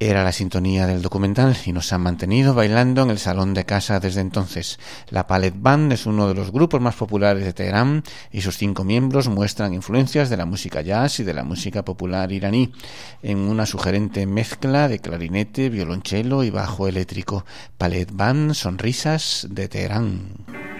era 0.00 0.24
la 0.24 0.32
sintonía 0.32 0.86
del 0.86 1.02
documental 1.02 1.56
y 1.64 1.72
nos 1.72 1.92
ha 1.92 1.98
mantenido 1.98 2.52
bailando 2.52 3.02
en 3.02 3.10
el 3.10 3.18
salón 3.18 3.54
de 3.54 3.64
casa 3.64 4.00
desde 4.00 4.20
entonces. 4.20 4.78
La 5.08 5.26
Palette 5.26 5.56
Band 5.56 5.92
es 5.92 6.06
uno 6.06 6.26
de 6.28 6.34
los 6.34 6.50
grupos 6.50 6.80
más 6.80 6.96
populares 6.96 7.44
de 7.44 7.52
Teherán 7.52 8.02
y 8.32 8.40
sus 8.40 8.58
cinco 8.58 8.84
miembros 8.84 9.28
muestran 9.28 9.72
influencias 9.72 10.30
de 10.30 10.36
la 10.36 10.46
música 10.46 10.82
jazz 10.82 11.20
y 11.20 11.24
de 11.24 11.34
la 11.34 11.44
música 11.44 11.84
popular 11.84 12.32
iraní 12.32 12.72
en 13.22 13.38
una 13.38 13.66
sugerente 13.66 14.26
mezcla 14.26 14.88
de 14.88 14.98
clarinete, 14.98 15.70
violonchelo 15.70 16.42
y 16.42 16.50
bajo 16.50 16.88
eléctrico. 16.88 17.44
Palette 17.78 18.12
Band 18.12 18.54
Sonrisas 18.54 19.46
de 19.50 19.68
Teherán. 19.68 20.73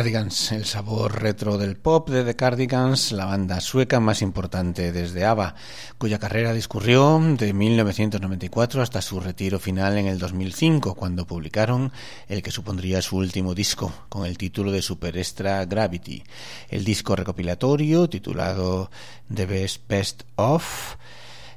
Cardigans, 0.00 0.52
el 0.52 0.64
sabor 0.64 1.20
retro 1.20 1.58
del 1.58 1.76
pop 1.76 2.08
de 2.08 2.24
The 2.24 2.34
Cardigans, 2.34 3.12
la 3.12 3.26
banda 3.26 3.60
sueca 3.60 4.00
más 4.00 4.22
importante 4.22 4.92
desde 4.92 5.26
ABBA, 5.26 5.54
cuya 5.98 6.18
carrera 6.18 6.54
discurrió 6.54 7.20
de 7.36 7.52
1994 7.52 8.80
hasta 8.80 9.02
su 9.02 9.20
retiro 9.20 9.58
final 9.58 9.98
en 9.98 10.06
el 10.06 10.18
2005, 10.18 10.94
cuando 10.94 11.26
publicaron 11.26 11.92
el 12.28 12.42
que 12.42 12.50
supondría 12.50 13.02
su 13.02 13.18
último 13.18 13.54
disco, 13.54 13.92
con 14.08 14.24
el 14.24 14.38
título 14.38 14.72
de 14.72 14.80
Super 14.80 15.18
Extra 15.18 15.66
Gravity. 15.66 16.24
El 16.70 16.82
disco 16.82 17.14
recopilatorio, 17.14 18.08
titulado 18.08 18.90
The 19.30 19.44
Best 19.44 19.82
Best 19.86 20.22
Of, 20.36 20.96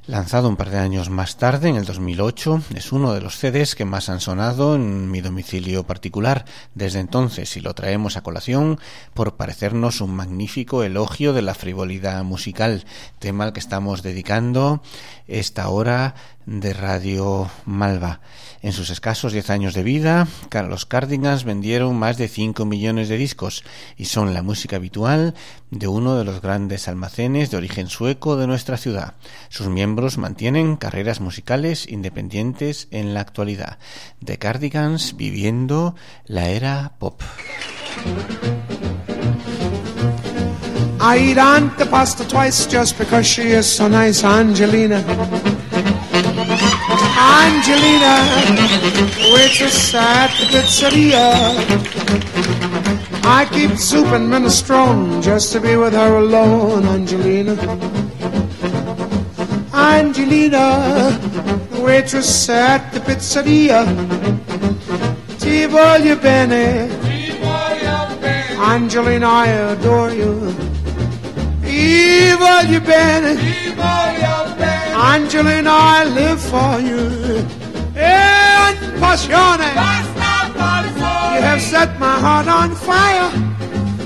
Lanzado 0.06 0.50
un 0.50 0.56
par 0.56 0.68
de 0.68 0.76
años 0.76 1.08
más 1.08 1.38
tarde, 1.38 1.70
en 1.70 1.76
el 1.76 1.86
2008, 1.86 2.64
es 2.74 2.92
uno 2.92 3.14
de 3.14 3.22
los 3.22 3.38
CDs 3.38 3.74
que 3.74 3.86
más 3.86 4.10
han 4.10 4.20
sonado 4.20 4.74
en 4.74 5.10
mi 5.10 5.22
domicilio 5.22 5.84
particular. 5.84 6.44
Desde 6.74 7.00
entonces 7.00 7.56
y 7.56 7.60
lo 7.60 7.72
traemos 7.72 8.18
a 8.18 8.22
colación 8.22 8.78
por 9.14 9.36
parecernos 9.36 10.02
un 10.02 10.14
magnífico 10.14 10.84
elogio 10.84 11.32
de 11.32 11.40
la 11.40 11.54
frivolidad 11.54 12.22
musical, 12.22 12.84
tema 13.18 13.44
al 13.44 13.54
que 13.54 13.60
estamos 13.60 14.02
dedicando 14.02 14.82
esta 15.26 15.70
hora 15.70 16.14
de 16.46 16.72
Radio 16.72 17.50
Malva. 17.64 18.20
En 18.62 18.72
sus 18.72 18.90
escasos 18.90 19.32
10 19.32 19.50
años 19.50 19.74
de 19.74 19.82
vida, 19.82 20.26
los 20.68 20.86
Cardigans 20.86 21.44
vendieron 21.44 21.96
más 21.98 22.16
de 22.16 22.28
5 22.28 22.64
millones 22.64 23.08
de 23.08 23.18
discos 23.18 23.62
y 23.96 24.06
son 24.06 24.32
la 24.32 24.42
música 24.42 24.76
habitual 24.76 25.34
de 25.70 25.86
uno 25.86 26.16
de 26.16 26.24
los 26.24 26.40
grandes 26.40 26.88
almacenes 26.88 27.50
de 27.50 27.56
origen 27.56 27.88
sueco 27.88 28.36
de 28.36 28.46
nuestra 28.46 28.76
ciudad. 28.76 29.14
Sus 29.48 29.68
miembros 29.68 30.18
mantienen 30.18 30.76
carreras 30.76 31.20
musicales 31.20 31.86
independientes 31.88 32.88
en 32.90 33.14
la 33.14 33.20
actualidad. 33.20 33.78
The 34.24 34.38
Cardigans 34.38 35.16
viviendo 35.16 35.94
la 36.26 36.48
era 36.48 36.92
pop. 36.98 37.22
I 41.06 41.18
eat 41.18 41.38
Aunt 41.38 41.76
pasta 41.90 42.26
twice 42.26 42.66
just 42.66 42.98
because 42.98 43.26
she 43.26 43.52
is 43.52 43.66
so 43.66 43.88
nice, 43.88 44.24
Angelina. 44.24 45.04
Angelina, 47.46 48.14
waitress 49.32 49.94
at 49.94 50.30
the 50.38 50.46
pizzeria. 50.52 51.26
I 53.24 53.46
keep 53.52 53.76
soup 53.76 54.06
and 54.16 54.26
minestrone 54.32 55.22
just 55.22 55.52
to 55.52 55.60
be 55.60 55.76
with 55.76 55.92
her 55.92 56.16
alone, 56.16 56.84
Angelina. 56.86 57.54
Angelina, 59.74 60.66
waitress 61.80 62.48
at 62.48 62.90
the 62.92 63.00
pizzeria. 63.00 63.84
Ti 65.38 65.66
voglio 65.66 66.16
bene. 66.16 66.88
Angelina, 68.58 69.28
I 69.28 69.48
adore 69.72 70.12
you. 70.12 70.54
Ti 71.62 72.32
voglio 72.38 72.80
bene. 72.80 73.64
Angelina, 74.94 75.70
I 75.70 76.04
live 76.04 76.40
for 76.40 76.80
you. 76.80 77.44
En 77.96 78.74
passione. 79.00 79.70
You 81.34 81.42
have 81.42 81.60
set 81.60 81.98
my 81.98 82.16
heart 82.18 82.46
on 82.46 82.74
fire. 82.76 83.30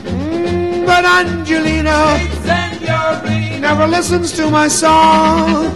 Mm, 0.05 0.87
but 0.87 1.05
Angelina 1.05 2.19
never 3.61 3.87
listens 3.87 4.33
to 4.33 4.51
my 4.51 4.69
song. 4.69 5.73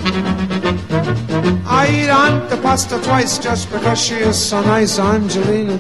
I 1.66 1.88
eat 1.90 2.11
Aunt 2.11 2.48
the 2.48 2.57
pasta 2.57 2.98
twice 3.03 3.38
just 3.38 3.70
because 3.70 4.01
she 4.01 4.14
is 4.14 4.37
so 4.37 4.62
nice, 4.62 4.98
Angelina. 4.98 5.79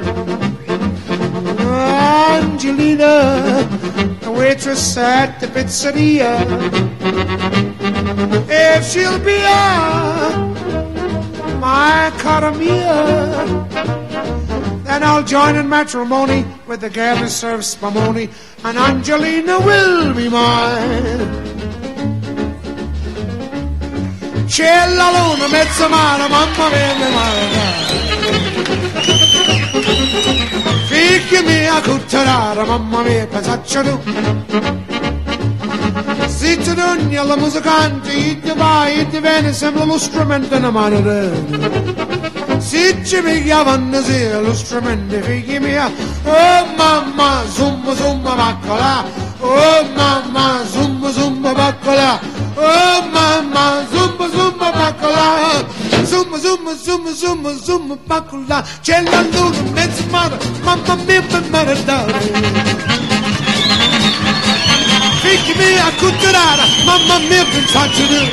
Angelina, 2.12 3.14
the 4.20 4.30
waitress 4.30 4.96
at 4.98 5.40
the 5.40 5.46
pizzeria. 5.46 6.32
If 8.48 8.84
she'll 8.90 9.18
be 9.18 9.36
a 9.36 10.52
my 11.58 12.10
caramia, 12.18 12.96
then 14.84 15.02
I'll 15.02 15.22
join 15.22 15.56
in 15.56 15.68
matrimony 15.68 16.44
with 16.66 16.80
the 16.80 16.90
girl 16.90 17.16
who 17.16 17.28
serves 17.28 17.74
spumoni, 17.74 18.28
and 18.64 18.76
Angelina 18.76 19.58
will 19.60 20.12
be 20.12 20.28
mine. 20.28 21.50
C'è 24.46 24.86
la 24.98 25.08
luna, 25.16 25.46
mezza 25.48 25.88
mano, 25.88 26.28
mamma 26.28 26.68
mia, 26.68 28.12
mia 31.02 31.20
Figli 31.20 31.44
mia, 31.44 31.80
cutterara, 31.80 32.64
mamma 32.64 33.02
mia, 33.02 33.26
pensaccia 33.26 33.82
tu. 33.82 34.00
Se 36.26 36.56
ti 36.56 36.74
dogni 36.74 37.16
alla 37.16 37.36
musicante, 37.36 38.12
e 38.12 38.40
ti 38.40 38.52
vai 38.54 39.00
e 39.00 39.08
ti 39.08 39.18
viene, 39.20 39.52
sembra 39.52 39.84
lo 39.84 39.98
strumento 39.98 40.54
in 40.54 40.68
mano 40.70 41.00
Se 42.58 43.04
ci 43.04 43.20
pigliavano 43.20 44.00
sì, 44.02 44.30
lo 44.30 44.54
strumento, 44.54 45.20
figli 45.20 45.58
mia, 45.58 45.90
oh 46.24 46.66
mamma, 46.76 47.42
zumba 47.48 47.94
zumba 47.94 48.34
baccola, 48.34 49.04
oh 49.40 49.84
mamma, 49.94 50.62
zumba 50.70 51.10
zumba 51.10 51.52
baccola, 51.52 52.20
oh 52.54 53.08
mamma, 53.10 53.86
zumba 53.90 54.28
zumba 54.30 54.70
baccola, 54.70 55.66
zoom, 56.12 56.36
zoom, 56.36 56.76
zoom, 56.84 57.14
zoom, 57.14 57.60
zoom, 57.64 57.98
pakula, 58.06 58.62
c'è 58.82 59.02
la 59.02 59.22
luna, 59.32 59.62
mezzo 59.72 60.02
mare, 60.10 60.36
mamma 60.62 60.94
mia, 61.06 61.22
per 61.22 61.42
maritare. 61.48 62.12
Ficcami 65.22 65.78
a 65.78 65.90
cotturare, 66.00 66.64
mamma 66.84 67.18
mia, 67.28 67.44
per 67.52 67.64
facciare. 67.74 68.30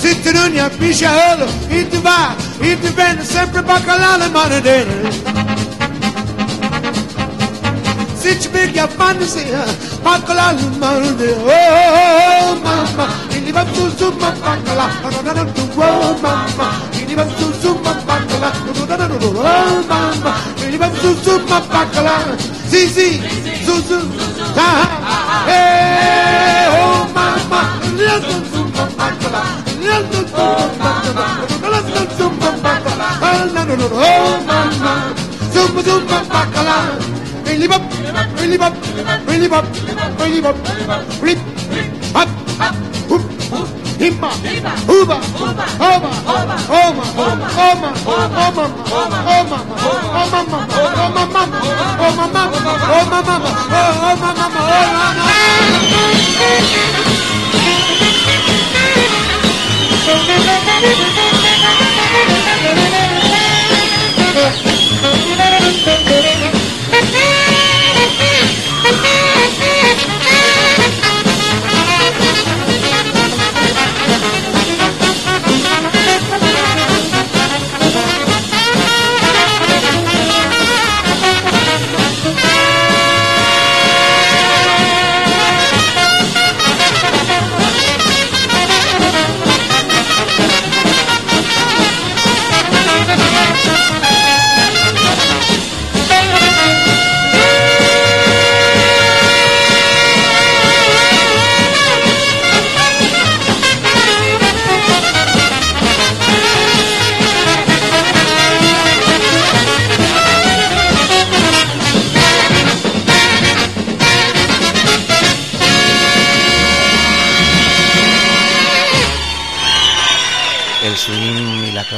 Zitterun 0.00 0.54
yapmış 0.54 1.02
oğlu, 1.02 1.46
indi 1.70 2.04
var, 2.04 2.34
indi 2.60 2.90
ben, 2.96 3.20
sempre 3.22 3.68
bakalalı 3.68 4.30
maradere. 4.30 5.12
Sıçmık 8.22 8.76
yapan 8.76 9.16
size, 9.20 9.64
bakalalı 10.04 10.60
maradere. 10.80 11.34
Oh, 11.46 12.56
mama. 12.64 13.25
Ini 13.46 13.54
bam 13.54 13.68
su 13.74 13.88
su 13.96 14.10
ma 14.18 14.30
bangala, 14.42 14.86
no 15.02 15.08
no 15.08 15.20
no 15.22 15.32
no 15.32 15.44
no 15.46 16.18
mama. 16.20 16.68
Ini 16.98 17.14
bam 17.14 17.28
su 17.38 17.46
su 17.62 17.70
ma 17.78 17.92
bangala, 18.02 18.50
no 18.66 18.72
no 18.74 18.96
no 18.96 19.06
no 19.06 19.18
no 19.22 19.30
no 19.30 19.42
mama. 19.86 20.32
Ini 20.66 20.76
bam 20.76 20.92
su 20.98 21.14
su 21.22 21.38
ma 21.48 21.60
bangala, 21.70 22.16
si 22.66 22.88
si 22.90 23.22
su 23.64 23.74
su 23.86 23.98
ha 24.58 24.68
ha. 25.06 25.46
Hey 25.46 26.66
oh 26.74 27.06
mama, 27.14 27.60
ini 27.86 28.04
bam 28.10 28.22
su 28.26 28.36
su 28.50 28.60
ma 28.74 28.84
bangala, 28.98 29.42
ini 29.78 29.86
bam 29.94 30.04
su 30.10 30.20
su 30.26 30.42
ma 30.82 30.90
bangala, 31.06 31.26
no 31.62 31.68
no 31.70 31.78
no 31.94 32.02
su 32.18 32.26
ma 32.42 32.50
bangala, 32.66 33.08
no 33.54 33.62
no 33.62 33.74
no 33.76 33.86
no 33.94 34.42
mama. 34.50 34.94
Su 35.54 35.62
su 35.86 35.94
ma 36.10 36.18
bangala, 36.34 36.78
ini 37.54 37.66
bam, 37.70 37.82
ini 37.94 38.10
bam, 38.10 38.26
ini 38.42 38.56
bam, 38.58 38.72
ini 39.30 39.46
bam, 39.48 39.64
ini 39.86 40.40
bam, 40.42 40.56
ini 40.66 40.84
bam, 40.90 41.02
rip 41.22 41.38
rip 41.70 41.95
up, 42.14 42.28
up, 42.60 42.74
hoop, 43.08 43.22
hoop, 43.50 43.68
himma, 43.98 44.30
himma, 44.44 44.70
hooba, 44.88 45.16
hooba, 45.40 45.64
oma, 45.78 46.10
oma, 46.28 46.56
oma, 46.68 47.06
oma, 47.16 47.48
oma, 47.66 47.90
oma, 48.06 48.30
oma, 48.36 48.70
oma, 48.96 49.58
oma, 49.58 49.58
oma, 49.66 50.58
oma, 50.66 51.22
mama, 51.26 51.58
oh 51.62 52.12
my 52.14 52.26
mama, 52.26 52.56
oh 52.66 53.04
my 53.06 53.20
mama, 53.26 53.50
oh 53.66 54.14
my 54.16 54.32
mama, 54.32 54.60
oh 54.60 54.86
my 54.86 55.14
mama. 55.14 55.86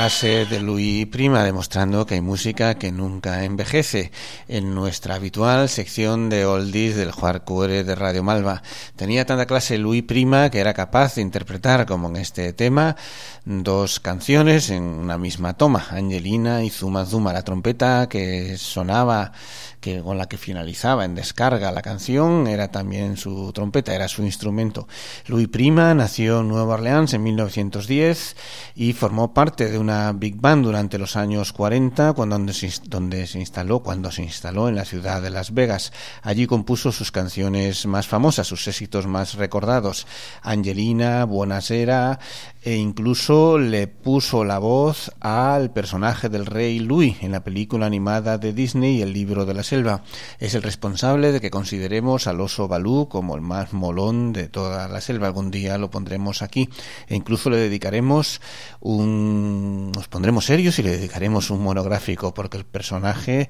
De 0.08 0.60
Luis 0.60 1.06
Prima, 1.08 1.44
demostrando 1.44 2.06
que 2.06 2.14
hay 2.14 2.22
música 2.22 2.76
que 2.76 2.90
nunca 2.90 3.44
envejece. 3.44 4.10
En 4.48 4.74
nuestra 4.74 5.16
habitual 5.16 5.68
sección 5.68 6.30
de 6.30 6.46
oldies 6.46 6.96
del 6.96 7.12
Juarcuere 7.12 7.84
de 7.84 7.94
Radio 7.94 8.22
Malva. 8.22 8.62
Tenía 8.96 9.26
tanta 9.26 9.44
clase 9.44 9.76
Luis 9.76 10.02
Prima 10.02 10.48
que 10.48 10.60
era 10.60 10.72
capaz 10.72 11.16
de 11.16 11.20
interpretar, 11.20 11.84
como 11.84 12.08
en 12.08 12.16
este 12.16 12.54
tema, 12.54 12.96
dos 13.44 14.00
canciones 14.00 14.70
en 14.70 14.82
una 14.82 15.18
misma 15.18 15.58
toma. 15.58 15.86
Angelina 15.90 16.64
y 16.64 16.70
Zuma 16.70 17.04
Zuma, 17.04 17.34
la 17.34 17.44
trompeta 17.44 18.08
que 18.08 18.56
sonaba 18.56 19.32
que 19.80 20.00
con 20.02 20.18
la 20.18 20.26
que 20.26 20.38
finalizaba 20.38 21.04
en 21.04 21.14
descarga 21.14 21.72
la 21.72 21.82
canción 21.82 22.46
era 22.46 22.70
también 22.70 23.16
su 23.16 23.52
trompeta, 23.52 23.94
era 23.94 24.08
su 24.08 24.22
instrumento. 24.22 24.88
Louis 25.26 25.48
Prima 25.48 25.92
nació 25.94 26.40
en 26.40 26.48
Nueva 26.48 26.74
Orleans 26.74 27.14
en 27.14 27.22
1910 27.22 28.36
y 28.74 28.92
formó 28.92 29.34
parte 29.34 29.70
de 29.70 29.78
una 29.78 30.12
big 30.12 30.36
band 30.36 30.64
durante 30.64 30.98
los 30.98 31.16
años 31.16 31.52
40 31.52 32.12
cuando 32.12 32.38
donde 32.38 32.52
se, 32.52 32.72
donde 32.84 33.26
se 33.26 33.38
instaló 33.38 33.80
cuando 33.80 34.10
se 34.10 34.22
instaló 34.22 34.68
en 34.68 34.76
la 34.76 34.84
ciudad 34.84 35.20
de 35.20 35.30
Las 35.30 35.52
Vegas. 35.52 35.92
Allí 36.22 36.46
compuso 36.46 36.92
sus 36.92 37.10
canciones 37.10 37.86
más 37.86 38.06
famosas, 38.06 38.46
sus 38.46 38.66
éxitos 38.68 39.06
más 39.06 39.34
recordados, 39.34 40.06
Angelina, 40.42 41.24
Buenasera, 41.24 42.18
e 42.62 42.74
incluso 42.74 43.58
le 43.58 43.86
puso 43.86 44.44
la 44.44 44.58
voz 44.58 45.12
al 45.20 45.70
personaje 45.70 46.28
del 46.28 46.46
rey 46.46 46.80
Louis 46.80 47.16
en 47.22 47.32
la 47.32 47.44
película 47.44 47.86
animada 47.86 48.38
de 48.38 48.52
Disney 48.52 49.00
El 49.00 49.12
libro 49.12 49.46
de 49.46 49.54
la 49.54 49.62
selva. 49.62 50.02
Es 50.38 50.54
el 50.54 50.62
responsable 50.62 51.32
de 51.32 51.40
que 51.40 51.50
consideremos 51.50 52.26
al 52.26 52.40
oso 52.40 52.66
Balú 52.68 53.08
como 53.08 53.36
el 53.36 53.42
más 53.42 53.72
molón 53.72 54.32
de 54.32 54.48
toda 54.48 54.88
la 54.88 55.00
selva. 55.00 55.28
Algún 55.28 55.50
día 55.50 55.78
lo 55.78 55.90
pondremos 55.90 56.42
aquí 56.42 56.68
e 57.06 57.14
incluso 57.14 57.48
le 57.50 57.58
dedicaremos 57.58 58.40
un 58.80 59.92
nos 59.94 60.08
pondremos 60.08 60.44
serios 60.44 60.78
y 60.78 60.82
le 60.82 60.90
dedicaremos 60.90 61.50
un 61.50 61.62
monográfico 61.62 62.34
porque 62.34 62.56
el 62.56 62.64
personaje 62.64 63.48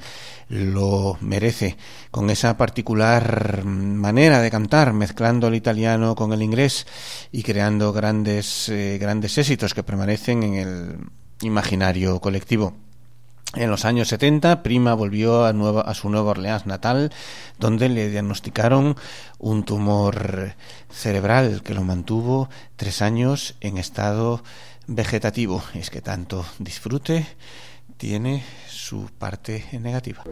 lo 0.48 1.18
merece 1.20 1.76
con 2.10 2.30
esa 2.30 2.56
particular 2.56 3.64
manera 3.64 4.40
de 4.40 4.50
cantar 4.50 4.92
mezclando 4.92 5.48
el 5.48 5.54
italiano 5.54 6.14
con 6.14 6.32
el 6.32 6.42
inglés 6.42 6.86
y 7.32 7.42
creando 7.42 7.92
grandes 7.92 8.68
eh, 8.68 8.97
grandes 8.98 9.38
éxitos 9.38 9.74
que 9.74 9.82
permanecen 9.82 10.42
en 10.42 10.54
el 10.54 10.98
imaginario 11.42 12.20
colectivo. 12.20 12.74
En 13.54 13.70
los 13.70 13.86
años 13.86 14.08
70, 14.08 14.62
Prima 14.62 14.92
volvió 14.92 15.46
a, 15.46 15.50
a 15.50 15.94
su 15.94 16.10
Nueva 16.10 16.32
Orleans 16.32 16.66
natal, 16.66 17.10
donde 17.58 17.88
le 17.88 18.10
diagnosticaron 18.10 18.96
un 19.38 19.64
tumor 19.64 20.54
cerebral 20.90 21.62
que 21.62 21.72
lo 21.72 21.82
mantuvo 21.82 22.50
tres 22.76 23.00
años 23.00 23.54
en 23.60 23.78
estado 23.78 24.42
vegetativo. 24.86 25.62
Es 25.72 25.88
que 25.88 26.02
tanto 26.02 26.44
disfrute 26.58 27.26
tiene 27.96 28.44
su 28.68 29.10
parte 29.18 29.64
negativa. 29.72 30.22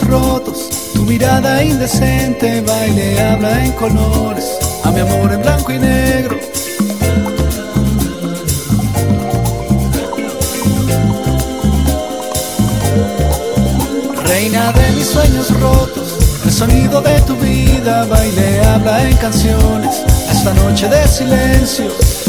rotos, 0.00 0.70
tu 0.94 1.02
mirada 1.02 1.62
indecente, 1.62 2.62
baile, 2.62 3.20
habla 3.20 3.64
en 3.64 3.72
colores, 3.72 4.58
a 4.84 4.90
mi 4.90 5.00
amor 5.00 5.32
en 5.32 5.42
blanco 5.42 5.72
y 5.72 5.78
negro. 5.78 6.38
Reina 14.24 14.72
de 14.72 14.90
mis 14.92 15.06
sueños 15.06 15.60
rotos, 15.60 16.16
el 16.44 16.52
sonido 16.52 17.02
de 17.02 17.20
tu 17.22 17.36
vida, 17.36 18.06
baile, 18.06 18.60
habla 18.60 19.06
en 19.08 19.16
canciones, 19.18 20.02
esta 20.30 20.54
noche 20.54 20.88
de 20.88 21.06
silencio 21.06 22.21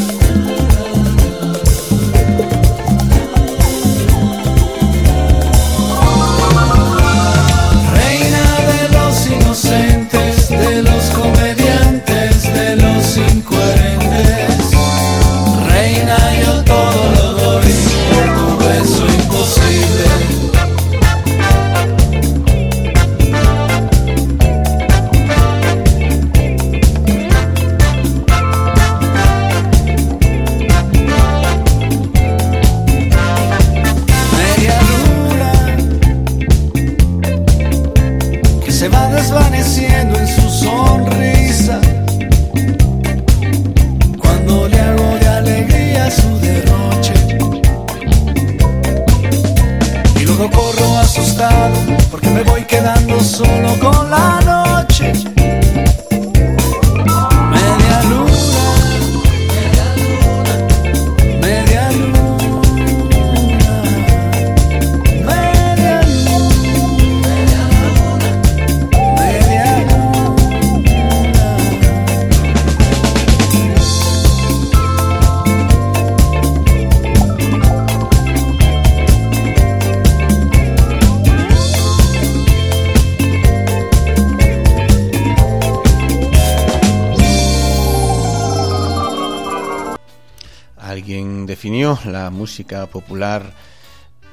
definió 91.64 91.98
la 92.04 92.30
música 92.30 92.88
popular 92.88 93.54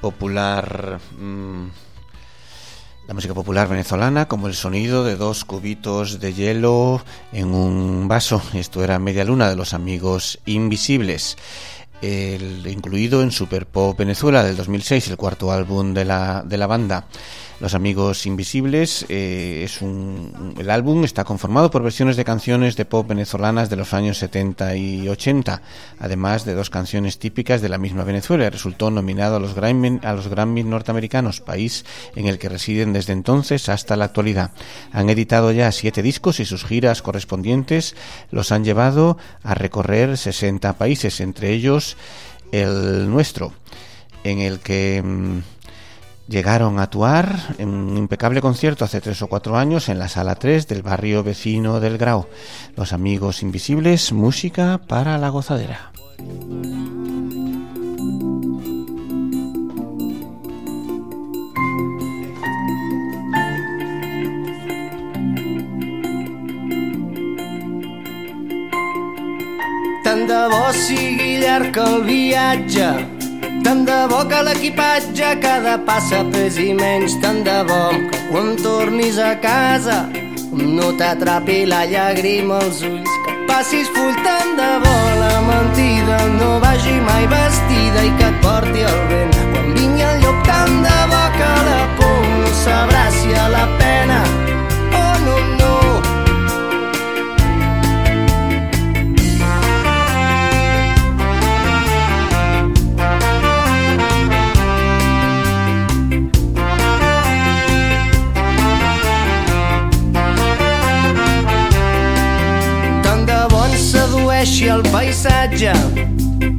popular 0.01 0.99
mm, 1.16 1.66
la 3.07 3.14
música 3.14 3.35
popular 3.35 3.68
venezolana 3.68 4.26
como 4.26 4.49
el 4.49 4.55
sonido 4.55 5.05
de 5.05 5.14
dos 5.14 5.45
cubitos 5.45 6.18
de 6.18 6.35
hielo 6.35 7.05
en 7.33 7.55
un 7.55 8.09
vaso. 8.09 8.43
Esto 8.55 8.83
era 8.83 8.99
Media 8.99 9.24
Luna 9.24 9.49
de 9.49 9.55
los 9.55 9.74
Amigos 9.74 10.41
Invisibles. 10.45 11.37
El, 12.03 12.66
incluido 12.66 13.22
en 13.22 13.31
Super 13.31 13.64
Pop 13.64 13.97
Venezuela 13.97 14.43
del 14.43 14.57
2006, 14.57 15.07
el 15.11 15.16
cuarto 15.16 15.53
álbum 15.53 15.95
de 15.95 16.05
la, 16.05 16.43
de 16.45 16.59
la 16.59 16.66
banda. 16.66 17.07
Los 17.61 17.75
Amigos 17.75 18.25
Invisibles 18.25 19.05
eh, 19.11 19.61
es 19.65 19.83
un, 19.83 20.55
el 20.59 20.71
álbum 20.71 21.05
está 21.05 21.25
conformado 21.25 21.71
por 21.71 21.83
versiones 21.83 22.17
de 22.17 22.25
canciones 22.25 22.75
de 22.75 22.87
pop 22.87 23.07
venezolanas 23.07 23.69
de 23.69 23.77
los 23.77 23.93
años 23.93 24.17
70 24.17 24.77
y 24.77 25.07
80, 25.07 25.61
además 25.99 26.47
de 26.47 26.55
dos 26.55 26.71
canciones 26.71 27.19
típicas 27.19 27.61
de 27.61 27.69
la 27.69 27.77
misma 27.77 28.03
Venezuela. 28.05 28.49
Resultó 28.49 28.91
nominado 28.91 29.37
a 29.37 29.41
los 29.41 29.55
Grammy, 29.55 30.01
a 30.03 30.15
los 30.15 30.29
Grammy 30.29 30.65
norteamericanos, 30.65 31.43
país 31.43 31.85
en 32.17 32.29
el 32.29 32.39
que 32.39 32.49
residen 32.49 32.95
desde 32.95 33.13
entonces 33.13 33.69
hasta 33.69 33.95
la 33.95 34.07
actualidad. 34.07 34.53
Han 34.93 35.11
editado 35.11 35.53
ya 35.53 35.71
siete 35.71 36.03
discos 36.03 36.41
y 36.41 36.47
sus 36.47 36.65
giras 36.65 37.03
correspondientes 37.03 37.95
los 38.31 38.53
han 38.53 38.65
llevado 38.65 39.19
a 39.43 39.53
recorrer 39.53 40.17
60 40.17 40.79
países, 40.79 41.21
entre 41.21 41.51
ellos 41.51 41.99
el 42.53 43.11
nuestro, 43.11 43.53
en 44.25 44.39
el 44.39 44.61
que 44.61 45.03
mm, 45.05 45.41
llegaron 46.31 46.78
a 46.78 46.85
actuar 46.85 47.57
en 47.59 47.68
un 47.68 47.99
impecable 47.99 48.41
concierto 48.41 48.85
hace 48.85 49.01
tres 49.01 49.20
o 49.20 49.26
cuatro 49.26 49.59
años 49.59 49.89
en 49.89 49.99
la 49.99 50.09
sala 50.09 50.37
3 50.37 50.68
del 50.68 50.83
barrio 50.83 51.22
vecino 51.22 51.81
del 51.81 51.99
Grau. 51.99 52.26
Los 52.76 52.93
amigos 52.93 53.43
invisibles, 53.43 54.12
música 54.12 54.81
para 54.87 55.18
la 55.18 55.28
gozadera. 55.28 55.91
Tant 70.05 70.26
de 70.26 70.43
bo 70.49 70.72
sigui 70.72 71.41
llarg 71.43 73.20
tant 73.65 73.85
de 73.85 73.99
bo 74.11 74.21
que 74.29 74.41
l'equipatge 74.47 75.29
cada 75.43 75.77
passa 75.87 76.21
pesi 76.33 76.73
menys, 76.75 77.17
tant 77.23 77.43
de 77.47 77.59
bo 77.69 77.81
que 78.11 78.19
quan 78.31 78.57
tornis 78.63 79.19
a 79.19 79.35
casa 79.41 80.09
no 80.53 80.91
t'atrapi 80.99 81.65
la 81.73 81.85
llàgrima 81.93 82.59
als 82.65 82.83
ulls, 82.83 83.17
que 83.25 83.35
passis 83.49 83.89
full. 83.95 84.15
Tant 84.27 84.53
de 84.61 84.71
bo 84.85 84.97
la 85.23 85.35
mentida 85.49 86.19
no 86.37 86.51
vagi 86.65 86.97
mai 87.09 87.27
vestida 87.35 88.05
i 88.09 88.13
que 88.19 88.29
et 88.33 88.39
porti 88.45 88.87
el 88.93 89.01
vent. 89.11 89.35
Quan 89.55 89.75
vingui 89.79 90.07
el 90.13 90.23
llop 90.25 90.47
tant 90.51 90.79
de 90.87 91.01
bo 91.15 91.25
que 91.39 91.51
la 91.71 91.83
por 91.99 92.23
no 92.37 92.55
sabrà 92.65 93.05
si 93.19 93.35
a 93.45 93.49
la 93.57 93.67
pena 93.83 94.49
paisatge 115.51 115.72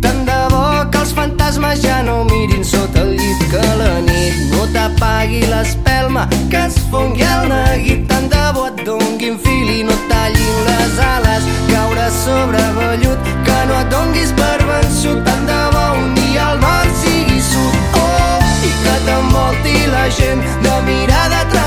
Tant 0.01 0.25
de 0.25 0.39
bo 0.49 0.89
que 0.91 0.99
els 0.99 1.13
fantasmes 1.13 1.81
ja 1.81 2.01
no 2.03 2.23
mirin 2.25 2.63
sota 2.63 3.01
el 3.01 3.15
llit 3.17 3.43
Que 3.51 3.61
la 3.79 4.01
nit 4.01 4.51
no 4.51 4.65
t'apagui 4.73 5.41
l'espelma 5.51 6.27
Que 6.49 6.65
es 6.67 6.77
fongui 6.91 7.23
el 7.23 7.47
neguit. 7.49 8.07
Tant 8.07 8.29
de 8.29 8.43
bo 8.55 8.67
et 8.67 8.83
donguin 8.85 9.39
fil 9.39 9.69
i 9.69 9.83
no 9.83 9.95
tallin 10.09 10.59
les 10.67 10.99
ales 11.07 11.49
Caure 11.69 12.09
sobre 12.23 12.63
vellut 12.77 13.31
Que 13.45 13.57
no 13.69 13.79
et 13.79 13.89
donguis 13.89 14.31
per 14.37 14.59
vençut. 14.67 15.23
Tant 15.25 15.47
de 15.47 15.61
bo 15.73 15.87
un 16.03 16.13
dia 16.19 16.51
el 16.53 16.59
nord 16.59 16.93
sigui 17.03 17.41
sud 17.41 17.97
Oh, 18.03 18.37
i 18.67 18.71
que 18.83 18.99
t'envolti 19.07 19.77
la 19.95 20.07
gent 20.19 20.47
De 20.63 20.77
mirada 20.89 21.41
transparent 21.41 21.60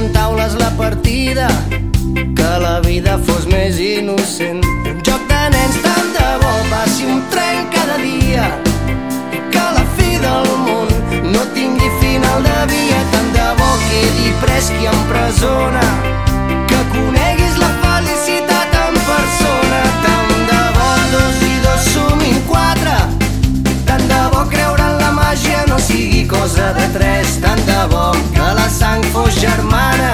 aviam 0.00 0.12
taules 0.12 0.54
la 0.54 0.70
partida, 0.76 1.48
de 26.74 26.86
tres, 26.92 27.38
tant 27.40 27.60
de 27.66 27.78
bo 27.90 28.12
que 28.34 28.48
la 28.58 28.68
sang 28.68 29.02
fos 29.12 29.34
germana 29.40 30.12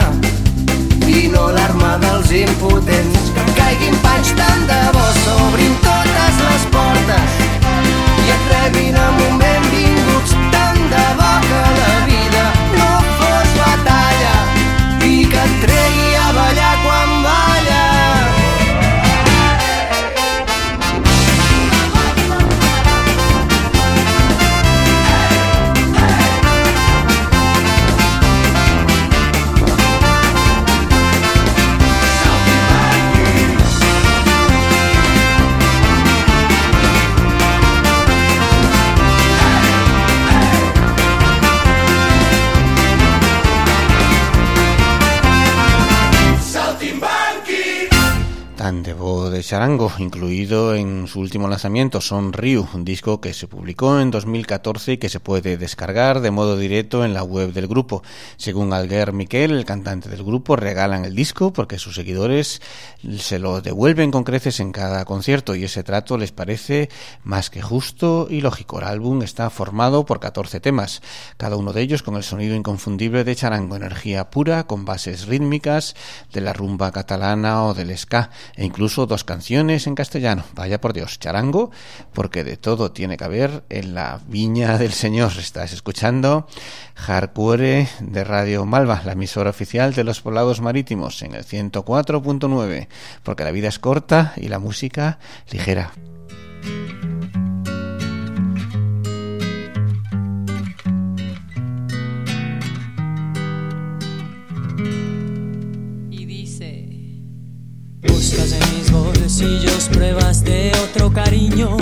i 1.06 1.28
no 1.32 1.50
l'arma 1.56 1.96
dels 2.04 2.32
impotents. 2.40 3.30
Que 3.36 3.44
caiguin 3.58 3.96
panys, 4.04 4.32
tant 4.40 4.64
de 4.70 4.80
bo 4.96 5.06
s'obrin 5.20 5.76
totes 5.84 6.42
les 6.48 6.66
portes 6.78 7.38
i 8.24 8.34
atrevin 8.38 9.00
a 9.04 9.08
moment 9.20 9.72
vingut 9.74 10.05
charango, 49.46 49.92
incluido 49.98 50.74
en 50.74 51.06
su 51.06 51.20
último 51.20 51.46
lanzamiento, 51.46 52.00
Son 52.00 52.32
Ryu, 52.32 52.66
un 52.74 52.84
disco 52.84 53.20
que 53.20 53.32
se 53.32 53.46
publicó 53.46 54.00
en 54.00 54.10
2014 54.10 54.94
y 54.94 54.98
que 54.98 55.08
se 55.08 55.20
puede 55.20 55.56
descargar 55.56 56.20
de 56.20 56.32
modo 56.32 56.58
directo 56.58 57.04
en 57.04 57.14
la 57.14 57.22
web 57.22 57.52
del 57.52 57.68
grupo. 57.68 58.02
Según 58.38 58.72
Alguer 58.72 59.12
Miquel, 59.12 59.52
el 59.52 59.64
cantante 59.64 60.08
del 60.08 60.24
grupo, 60.24 60.56
regalan 60.56 61.04
el 61.04 61.14
disco 61.14 61.52
porque 61.52 61.78
sus 61.78 61.94
seguidores 61.94 62.60
se 63.20 63.38
lo 63.38 63.60
devuelven 63.60 64.10
con 64.10 64.24
creces 64.24 64.58
en 64.58 64.72
cada 64.72 65.04
concierto 65.04 65.54
y 65.54 65.62
ese 65.62 65.84
trato 65.84 66.18
les 66.18 66.32
parece 66.32 66.90
más 67.22 67.48
que 67.48 67.62
justo 67.62 68.26
y 68.28 68.40
lógico. 68.40 68.80
El 68.80 68.88
álbum 68.88 69.22
está 69.22 69.48
formado 69.50 70.04
por 70.06 70.18
14 70.18 70.58
temas, 70.58 71.02
cada 71.36 71.54
uno 71.54 71.72
de 71.72 71.82
ellos 71.82 72.02
con 72.02 72.16
el 72.16 72.24
sonido 72.24 72.56
inconfundible 72.56 73.22
de 73.22 73.36
charango, 73.36 73.76
energía 73.76 74.28
pura, 74.28 74.66
con 74.66 74.84
bases 74.84 75.26
rítmicas 75.26 75.94
de 76.32 76.40
la 76.40 76.52
rumba 76.52 76.90
catalana 76.90 77.62
o 77.62 77.74
del 77.74 77.96
ska 77.96 78.30
e 78.56 78.64
incluso 78.64 79.06
dos 79.06 79.22
canciones 79.22 79.35
en 79.86 79.94
castellano. 79.94 80.44
Vaya 80.54 80.80
por 80.80 80.92
Dios, 80.92 81.18
charango, 81.18 81.70
porque 82.12 82.42
de 82.42 82.56
todo 82.56 82.92
tiene 82.92 83.16
que 83.16 83.24
haber 83.24 83.64
en 83.68 83.94
la 83.94 84.20
viña 84.26 84.78
del 84.78 84.92
Señor. 84.92 85.32
Estás 85.38 85.72
escuchando 85.72 86.46
Hardcore 86.94 87.88
de 88.00 88.24
Radio 88.24 88.64
Malva, 88.64 89.02
la 89.04 89.12
emisora 89.12 89.50
oficial 89.50 89.94
de 89.94 90.04
los 90.04 90.22
poblados 90.22 90.60
marítimos, 90.60 91.22
en 91.22 91.34
el 91.34 91.44
104.9, 91.44 92.88
porque 93.22 93.44
la 93.44 93.50
vida 93.50 93.68
es 93.68 93.78
corta 93.78 94.32
y 94.36 94.48
la 94.48 94.58
música 94.58 95.18
ligera. 95.50 95.92
Bolsillos 108.90 109.88
pruebas 109.92 110.42
de 110.42 110.72
otro 110.84 111.12
cariño. 111.12 111.76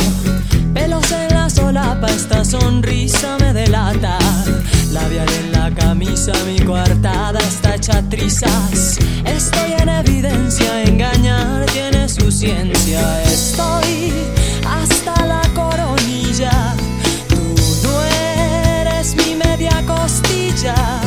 Pelos 0.74 1.11
en 1.12 1.34
la 1.34 1.49
solapa, 1.49 2.07
esta 2.09 2.45
sonrisa 2.45 3.36
me 3.40 3.53
delata. 3.53 4.18
Labial 4.92 5.28
en 5.40 5.53
la 5.53 5.70
camisa, 5.70 6.32
mi 6.47 6.59
coartada 6.61 7.38
está 7.38 7.76
hecha 7.76 8.03
trizas. 8.11 8.99
Estoy 9.24 9.72
en 9.78 9.88
evidencia, 9.88 10.82
engañar 10.82 11.64
tiene 11.66 12.09
su 12.09 12.30
ciencia. 12.30 13.22
Estoy 13.22 14.12
hasta 14.68 15.26
la 15.26 15.42
coronilla. 15.55 16.74
Tú 17.28 17.40
no 17.84 18.03
eres 18.03 19.16
mi 19.16 19.34
media 19.34 19.82
costilla. 19.86 21.03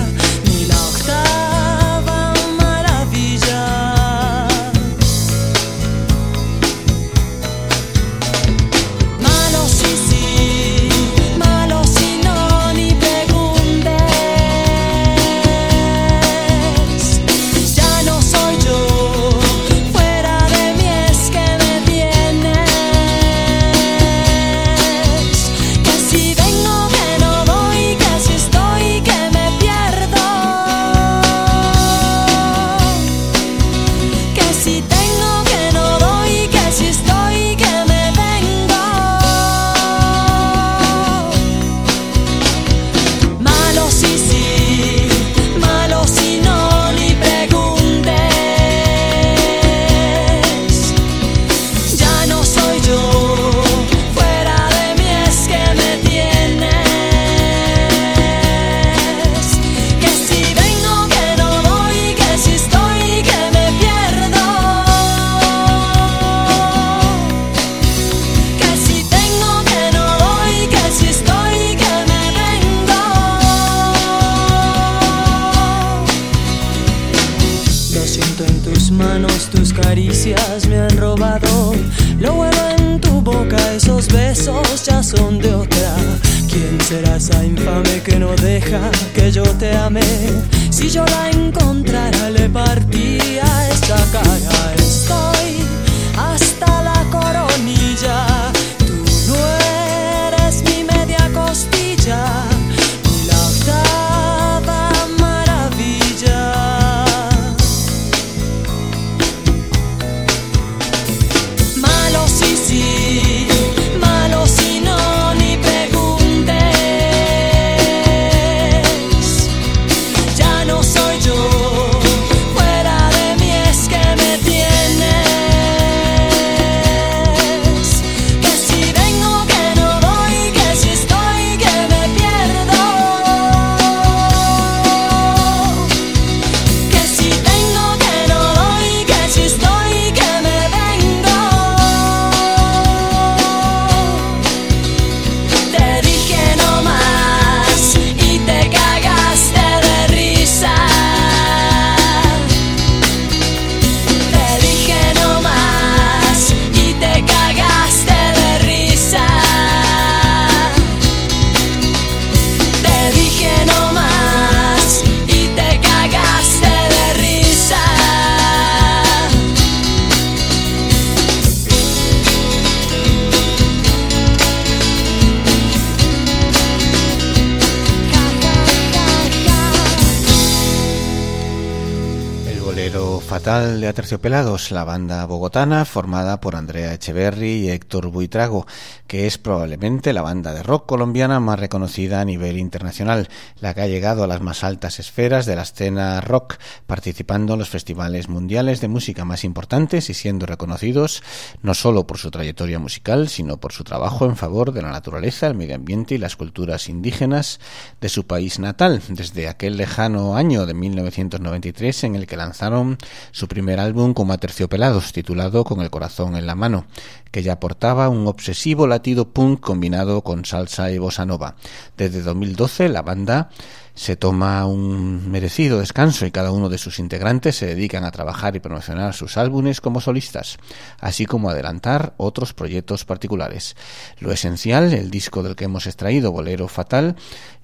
Aterciopelados, 183.97 184.69
la 184.69 184.83
banda 184.83 185.25
bogotana 185.25 185.83
formada 185.83 186.39
por 186.39 186.55
Andrea 186.55 186.93
Echeverry 186.93 187.53
y 187.53 187.69
Héctor 187.71 188.11
Buitrago, 188.11 188.67
que 189.07 189.25
es 189.25 189.39
probablemente 189.39 190.13
la 190.13 190.21
banda 190.21 190.53
de 190.53 190.61
rock 190.61 190.85
colombiana 190.85 191.39
más 191.39 191.59
reconocida 191.59 192.21
a 192.21 192.25
nivel 192.25 192.59
internacional, 192.59 193.27
la 193.59 193.73
que 193.73 193.81
ha 193.81 193.87
llegado 193.87 194.23
a 194.23 194.27
las 194.27 194.39
más 194.39 194.63
altas 194.63 194.99
esferas 194.99 195.47
de 195.47 195.55
la 195.55 195.63
escena 195.63 196.21
rock, 196.21 196.57
participando 196.85 197.53
en 197.53 197.59
los 197.59 197.69
festivales 197.69 198.29
mundiales 198.29 198.81
de 198.81 198.87
música 198.87 199.25
más 199.25 199.43
importantes 199.43 200.11
y 200.11 200.13
siendo 200.13 200.45
reconocidos 200.45 201.23
no 201.63 201.73
solo 201.73 202.05
por 202.05 202.19
su 202.19 202.29
trayectoria 202.29 202.77
musical, 202.77 203.29
sino 203.29 203.57
por 203.57 203.73
su 203.73 203.83
trabajo 203.83 204.25
en 204.25 204.35
favor 204.35 204.73
de 204.73 204.83
la 204.83 204.91
naturaleza, 204.91 205.47
el 205.47 205.55
medio 205.55 205.73
ambiente 205.73 206.13
y 206.13 206.19
las 206.19 206.35
culturas 206.35 206.87
indígenas 206.87 207.59
de 207.99 208.09
su 208.09 208.27
país 208.27 208.59
natal, 208.59 209.01
desde 209.09 209.47
aquel 209.47 209.75
lejano 209.75 210.37
año 210.37 210.67
de 210.67 210.75
1993 210.75 212.03
en 212.03 212.15
el 212.15 212.27
que 212.27 212.37
lanzaron 212.37 212.99
su 213.31 213.47
primer 213.47 213.86
álbum 213.87 214.13
como 214.13 214.33
Aterciopelados, 214.33 215.13
titulado 215.13 215.63
Con 215.63 215.81
el 215.81 215.89
corazón 215.89 216.35
en 216.35 216.45
la 216.45 216.55
mano, 216.55 216.85
que 217.31 217.41
ya 217.41 217.53
aportaba 217.53 218.09
un 218.09 218.27
obsesivo 218.27 218.85
latido 218.85 219.29
punk 219.29 219.61
combinado 219.61 220.21
con 220.21 220.43
salsa 220.43 220.91
y 220.91 220.97
bossa 220.97 221.25
nova. 221.25 221.55
Desde 221.95 222.21
2012 222.21 222.89
la 222.89 223.01
banda 223.01 223.49
se 223.97 224.15
toma 224.15 224.63
un 224.67 225.29
merecido 225.29 225.79
descanso 225.79 226.27
y 226.27 226.31
cada 226.31 226.51
uno 226.51 226.69
de 226.69 226.77
sus 226.77 226.99
integrantes 226.99 227.55
se 227.55 227.65
dedican 227.65 228.05
a 228.05 228.11
trabajar 228.11 228.55
y 228.55 228.59
promocionar 228.59 229.15
sus 229.15 229.37
álbumes 229.37 229.81
como 229.81 230.01
solistas, 230.01 230.57
así 230.99 231.25
como 231.25 231.49
adelantar 231.49 232.13
otros 232.17 232.53
proyectos 232.53 233.05
particulares. 233.05 233.75
Lo 234.19 234.31
esencial, 234.31 234.93
el 234.93 235.09
disco 235.09 235.41
del 235.41 235.55
que 235.55 235.65
hemos 235.65 235.87
extraído, 235.87 236.31
Bolero 236.31 236.67
Fatal, 236.67 237.15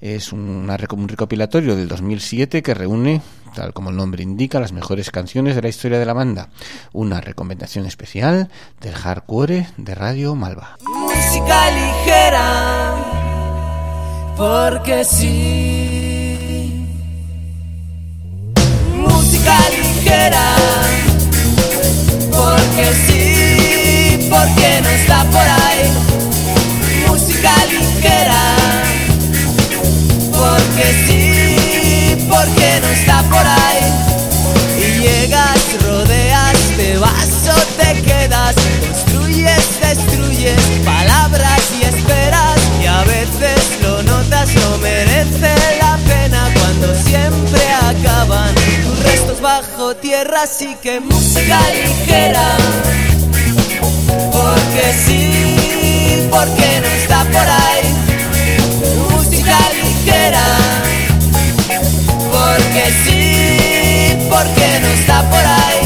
es 0.01 0.33
un 0.33 0.67
recopilatorio 0.75 1.75
del 1.75 1.87
2007 1.87 2.63
que 2.63 2.73
reúne, 2.73 3.21
tal 3.55 3.71
como 3.73 3.91
el 3.91 3.95
nombre 3.95 4.23
indica, 4.23 4.59
las 4.59 4.73
mejores 4.73 5.11
canciones 5.11 5.55
de 5.55 5.61
la 5.61 5.69
historia 5.69 5.99
de 5.99 6.05
la 6.07 6.13
banda. 6.13 6.49
Una 6.93 7.21
recomendación 7.21 7.85
especial 7.85 8.49
del 8.81 8.95
hardcore 8.95 9.67
de 9.77 9.93
Radio 9.93 10.33
Malva. 10.33 10.77
Música 10.81 11.69
ligera, 11.69 12.95
porque 14.35 15.05
sí. 15.05 15.82
Música 19.23 19.55
ligera. 19.69 20.55
Porque 22.29 22.85
sí, 23.07 24.27
porque 24.29 24.81
no 24.81 24.89
está 24.89 25.23
por 25.31 25.47
ahí. 25.63 25.83
Música 27.07 27.53
ligera. 27.71 28.43
Porque 30.31 30.85
sí, 31.07 32.27
porque 32.29 32.81
no 32.81 32.89
está 32.89 33.23
por 33.29 33.45
ahí. 33.61 33.83
Y 34.77 34.99
llegas, 34.99 35.61
rodeas, 35.83 36.57
te 36.75 36.97
vas 36.97 37.47
o 37.47 37.59
te 37.77 38.01
quedas. 38.01 38.55
Construyes, 38.81 39.79
destruyes 39.79 40.61
palabras 40.83 41.61
y 41.79 41.85
esperas. 41.85 42.59
Y 42.81 42.87
a 42.87 43.03
veces 43.05 43.79
lo 43.81 44.03
notas, 44.03 44.53
no 44.55 44.77
merece 44.79 45.55
la 45.79 45.97
pena 46.09 46.49
cuando 46.55 46.93
siempre 46.93 47.61
acaban 47.89 48.62
bajo 49.63 49.95
tierra, 49.95 50.43
así 50.43 50.75
que 50.81 50.99
música 50.99 51.59
ligera. 51.71 52.57
Porque 54.31 54.85
sí, 55.05 56.27
porque 56.29 56.81
no 56.81 56.87
está 56.87 57.23
por 57.25 57.47
ahí. 57.63 57.87
Música 59.11 59.57
ligera. 59.81 60.45
Porque 62.31 62.83
sí, 63.03 64.27
porque 64.29 64.79
no 64.81 64.87
está 64.99 65.29
por 65.29 65.45
ahí. 65.61 65.83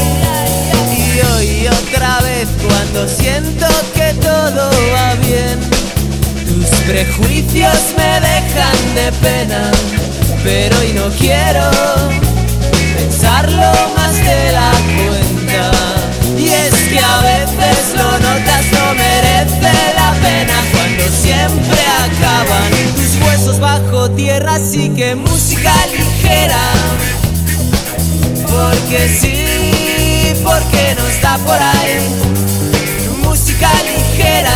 Y 0.96 1.20
hoy 1.20 1.68
otra 1.68 2.20
vez 2.20 2.48
cuando 2.66 3.08
siento 3.08 3.66
que 3.94 4.14
todo 4.14 4.70
va 4.94 5.14
bien. 5.26 5.58
Tus 6.46 6.68
prejuicios 6.86 7.78
me 7.96 8.20
dejan 8.20 8.94
de 8.94 9.12
pena, 9.20 9.70
pero 10.42 10.78
hoy 10.78 10.92
no 10.94 11.08
quiero 11.18 12.37
pensarlo 13.40 13.72
más 13.96 14.14
de 14.16 14.52
la 14.52 14.72
cuenta. 14.96 15.70
Y 16.36 16.48
es 16.48 16.74
que 16.88 16.98
a 16.98 17.20
veces 17.20 17.94
lo 17.96 18.10
notas, 18.18 18.64
no 18.72 18.94
merece 18.94 19.72
la 19.94 20.12
pena 20.22 20.54
cuando 20.72 21.04
siempre 21.08 21.80
acaban 22.04 22.70
tus 22.94 23.26
huesos 23.26 23.60
bajo 23.60 24.10
tierra, 24.10 24.54
así 24.54 24.90
que 24.90 25.14
música 25.14 25.72
ligera. 25.86 26.60
Porque 28.46 29.08
sí, 29.20 30.34
porque 30.42 30.94
no 30.96 31.06
está 31.06 31.38
por 31.38 31.56
ahí. 31.60 31.98
Música 33.22 33.70
ligera. 33.84 34.54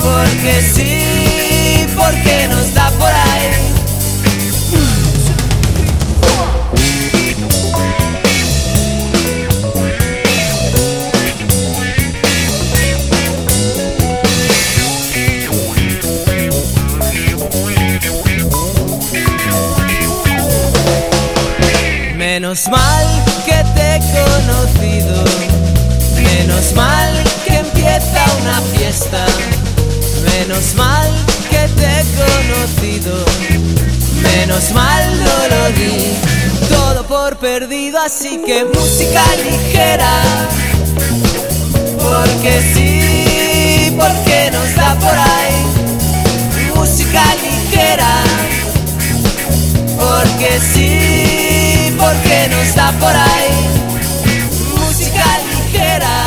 Porque 0.00 0.62
sí, 0.74 1.86
porque 1.96 2.48
no 2.48 2.58
está 2.60 2.81
Menos 22.52 22.68
mal 22.68 23.06
que 23.46 23.64
te 23.74 23.94
he 23.94 23.98
conocido, 24.12 25.24
menos 26.16 26.74
mal 26.74 27.24
que 27.46 27.54
empieza 27.56 28.26
una 28.42 28.60
fiesta, 28.76 29.24
menos 30.36 30.74
mal 30.74 31.10
que 31.48 31.66
te 31.76 31.86
he 31.86 32.04
conocido, 32.20 33.24
menos 34.22 34.70
mal 34.72 35.02
no 35.24 35.56
lo 35.56 35.72
di, 35.78 36.12
todo 36.68 37.06
por 37.06 37.38
perdido, 37.38 37.98
así 37.98 38.36
que 38.44 38.66
música 38.66 39.24
ligera, 39.46 40.22
porque 41.96 42.60
sí, 42.74 43.96
porque 43.98 44.50
nos 44.52 44.74
da 44.76 44.94
por 44.96 45.16
ahí, 45.16 46.74
música 46.74 47.22
ligera, 47.42 48.22
porque 49.96 50.60
sí 50.74 51.31
porque 52.02 52.48
no 52.50 52.60
está 52.62 52.92
por 52.98 53.14
ahí. 53.14 53.52
Música 54.78 55.24
ligera, 55.50 56.24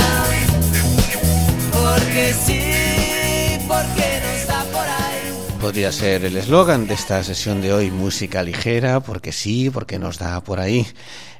porque 1.71 2.33
sí, 2.45 3.57
porque 3.67 4.07
no 4.23 4.29
está 4.39 4.63
por 4.71 4.87
ahí. 4.87 5.59
Podría 5.59 5.91
ser 5.91 6.25
el 6.25 6.37
eslogan 6.37 6.87
de 6.87 6.93
esta 6.93 7.23
sesión 7.23 7.61
de 7.61 7.73
hoy, 7.73 7.91
música 7.91 8.41
ligera, 8.43 8.99
porque 9.01 9.31
sí, 9.31 9.69
porque 9.69 9.99
nos 9.99 10.17
da 10.17 10.41
por 10.41 10.59
ahí 10.59 10.87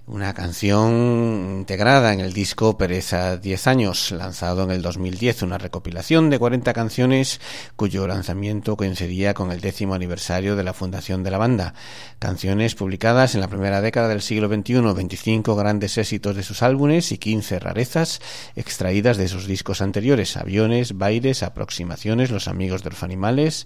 una 0.08 0.36
canción 0.36 1.58
integrada 1.58 2.14
en 2.14 2.20
el 2.20 2.32
disco 2.32 2.78
Pereza 2.78 3.38
10 3.38 3.68
años, 3.68 4.12
lanzado 4.12 4.64
en 4.64 4.70
el 4.70 4.84
2010, 4.84 5.42
una 5.42 5.58
recopilación 5.58 6.30
de 6.30 6.38
40 6.38 6.74
canciones 6.74 7.42
cuyo 7.76 8.06
lanzamiento 8.06 8.78
coincidía 8.78 9.34
con 9.34 9.52
el 9.52 9.62
décimo 9.62 9.96
aniversario 9.96 10.56
de 10.56 10.64
la 10.64 10.74
fundación 10.74 11.24
de 11.24 11.32
la 11.32 11.40
banda. 11.40 11.74
Canciones 12.20 12.76
publicadas 12.76 13.34
en 13.34 13.42
la 13.42 13.48
primera 13.48 13.82
década 13.82 14.08
del 14.08 14.22
siglo 14.22 14.48
XXI, 14.48 14.94
25 14.94 15.56
grandes 15.56 15.98
éxitos 15.98 16.36
de 16.36 16.44
sus 16.44 16.62
álbumes 16.62 17.12
y 17.12 17.18
15 17.18 17.60
rarezas 17.60 18.22
extraídas 18.56 19.18
de 19.18 19.28
sus 19.28 19.48
discos 19.48 19.82
anteriores, 19.82 20.38
Aviones, 20.38 21.00
Bailes, 21.00 21.42
Aproximaciones, 21.42 22.30
Los 22.30 22.48
Amigos 22.48 22.84
de 22.84 22.92
los 22.92 23.02
Animales, 23.02 23.66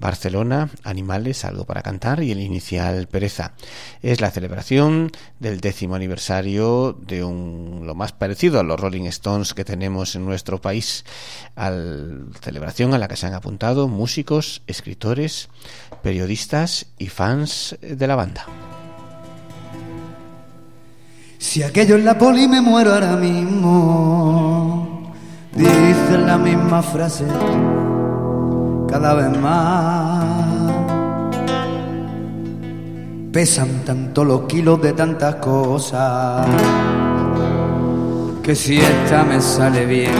Barcelona, 0.00 0.70
Animales, 0.84 1.44
Algo 1.44 1.64
para 1.64 1.82
Cantar 1.82 2.22
y 2.22 2.32
el 2.32 2.40
inicial 2.40 3.08
Pereza. 3.08 3.54
Es 4.02 4.20
la 4.20 4.30
celebración 4.30 5.10
del 5.38 5.60
décimo 5.68 5.96
aniversario 5.96 6.96
de 7.06 7.22
un, 7.22 7.82
lo 7.84 7.94
más 7.94 8.12
parecido 8.12 8.58
a 8.58 8.62
los 8.62 8.80
Rolling 8.80 9.04
Stones 9.04 9.52
que 9.52 9.66
tenemos 9.66 10.16
en 10.16 10.24
nuestro 10.24 10.62
país, 10.62 11.04
a 11.56 11.70
celebración 12.40 12.94
a 12.94 12.98
la 12.98 13.06
que 13.06 13.16
se 13.16 13.26
han 13.26 13.34
apuntado 13.34 13.86
músicos, 13.86 14.62
escritores, 14.66 15.50
periodistas 16.02 16.86
y 16.98 17.08
fans 17.08 17.76
de 17.82 18.06
la 18.06 18.16
banda. 18.16 18.46
Si 21.36 21.62
aquello 21.62 21.96
es 21.96 22.04
la 22.04 22.16
poli 22.16 22.48
me 22.48 22.62
muero 22.62 22.94
ahora 22.94 23.16
mismo, 23.16 25.12
dice 25.52 26.16
la 26.16 26.38
misma 26.38 26.82
frase 26.82 27.26
cada 28.88 29.12
vez 29.12 29.38
más. 29.38 30.17
Pesan 33.38 33.84
tanto 33.86 34.24
los 34.24 34.40
kilos 34.48 34.82
de 34.82 34.94
tantas 34.94 35.36
cosas 35.36 36.44
que 38.42 38.56
si 38.56 38.80
esta 38.80 39.22
me 39.22 39.40
sale 39.40 39.86
bien, 39.86 40.10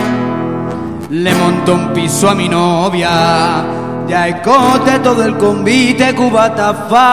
le 1.11 1.35
monto 1.35 1.75
un 1.75 1.93
piso 1.93 2.31
a 2.31 2.37
mi 2.37 2.49
novia. 2.49 3.67
Ya 4.07 4.29
escote 4.29 5.01
todo 5.01 5.25
el 5.25 5.37
convite 5.37 6.15
cubata 6.15 6.73
fa 6.89 7.09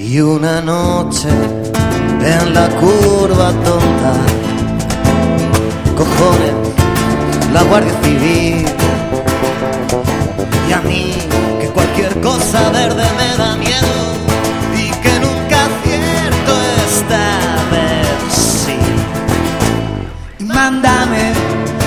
y 0.00 0.20
una 0.20 0.60
noche 0.60 1.28
en 1.28 2.54
la 2.54 2.68
curva 2.70 3.52
tonta. 3.52 4.14
Cojones, 5.96 6.67
la 7.52 7.62
Guardia 7.62 7.94
Civil. 8.02 8.64
Y 10.68 10.72
a 10.72 10.80
mí, 10.80 11.14
que 11.60 11.68
cualquier 11.68 12.20
cosa 12.20 12.70
verde 12.70 13.04
me 13.16 13.36
da 13.36 13.56
miedo 13.56 13.96
y 14.76 14.90
que 15.02 15.12
nunca 15.20 15.56
acierto 15.68 16.52
esta 16.86 17.24
vez 17.72 18.32
sí. 18.32 18.78
Mándame 20.44 21.32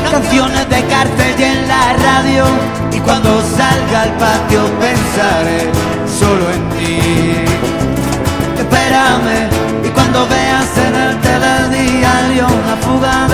canciones 0.10 0.70
de 0.70 0.84
cárcel 0.86 1.36
y 1.40 1.44
en 1.44 1.68
la 1.68 1.94
radio 1.94 2.46
y 2.92 3.00
cuando 3.00 3.42
salga 3.42 4.02
al 4.04 4.14
patio 4.18 4.62
pensaré 4.80 5.70
solo 6.20 6.50
en 6.52 6.70
ti. 6.78 7.00
Espérame 8.60 9.50
y 9.86 9.90
cuando 9.90 10.28
veas 10.28 10.78
en 10.78 10.96
el 10.96 11.22
telediario 11.22 12.48
una 12.48 12.76
fuga 12.78 13.31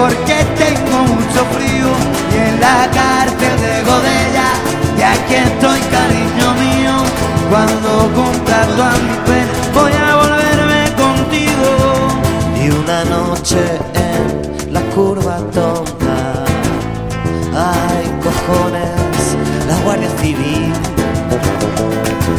porque 0.00 0.44
tengo 0.56 0.96
mucho 1.14 1.40
frío 1.54 1.88
y 2.32 2.36
en 2.48 2.60
la 2.60 2.88
cárcel 2.90 3.56
de 3.60 3.82
Godella 3.90 4.48
y 4.98 5.02
aquí 5.02 5.34
estoy 5.34 5.80
cariño 5.96 6.48
mío. 6.64 6.94
Cuando 7.50 7.90
cumpla 8.14 8.62
a 8.62 8.92
mi 9.04 9.16
voy 9.74 9.92
a 9.92 10.16
volverme 10.22 10.82
contigo. 11.04 11.68
Y 12.62 12.70
una 12.70 13.04
noche 13.04 13.62
en 13.94 14.72
la 14.72 14.80
curva 14.94 15.38
tonta 15.52 16.44
ay 17.54 18.06
cojones 18.24 19.22
la 19.68 19.76
guardia 19.84 20.10
civil. 20.22 20.72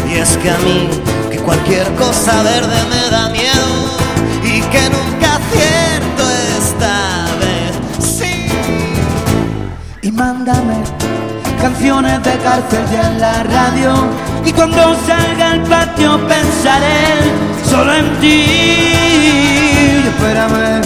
Y 0.10 0.14
es 0.16 0.38
que 0.38 0.50
a 0.50 0.58
mí 0.60 0.90
que 1.32 1.38
cualquier 1.38 1.88
cosa 1.96 2.42
verde 2.44 2.78
me 2.90 3.10
da 3.10 3.30
miedo 3.30 3.72
y 4.44 4.62
que 4.62 4.90
nunca 4.90 5.11
y 10.12 10.14
mándame 10.14 10.76
canciones 11.62 12.24
de 12.24 12.38
cárcel 12.38 12.86
y 12.92 12.96
en 12.96 13.22
la 13.22 13.44
radio. 13.44 13.94
Y 14.46 14.52
cuando 14.52 14.96
salga 15.08 15.52
al 15.52 15.62
patio 15.64 16.20
pensaré 16.28 17.22
solo 17.70 17.94
en 17.94 18.20
ti. 18.20 18.46
espérame. 20.08 20.82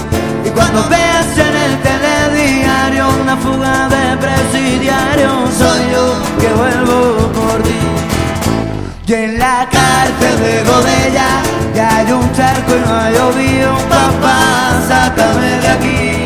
Y 0.46 0.50
cuando 0.50 0.88
veas 0.90 1.38
en 1.38 1.56
el 1.66 1.82
telediario 1.82 3.06
una 3.22 3.38
fuga 3.38 3.88
de 3.90 4.18
presidiario, 4.18 5.30
soy 5.58 5.82
yo 5.94 6.06
que 6.40 6.48
vuelvo 6.54 7.32
por 7.40 7.64
ti. 7.64 7.80
Y 9.08 9.14
en 9.14 9.40
la 9.40 9.68
cárcel 9.72 10.36
de 10.42 10.64
Godella 10.64 11.30
ya 11.76 11.98
hay 11.98 12.12
un 12.12 12.32
charco 12.34 12.72
y 12.76 12.90
no 12.90 12.96
ha 12.96 13.10
llovido. 13.12 13.74
Papá, 13.90 14.40
sácame 14.88 15.60
de 15.62 15.68
aquí 15.68 16.26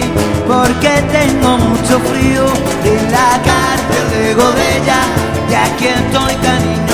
porque 0.50 0.90
tengo 1.12 1.58
mucho 1.58 2.00
frío. 2.00 2.46
Cárcel 4.40 4.40
de 4.40 4.44
Godella 4.44 5.02
y 5.50 5.54
aquí 5.54 5.88
estoy, 5.88 6.36
cariño 6.36 6.89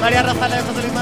María 0.00 0.22
Rosales, 0.22 0.62
José 0.64 0.82
Luis 0.82 0.92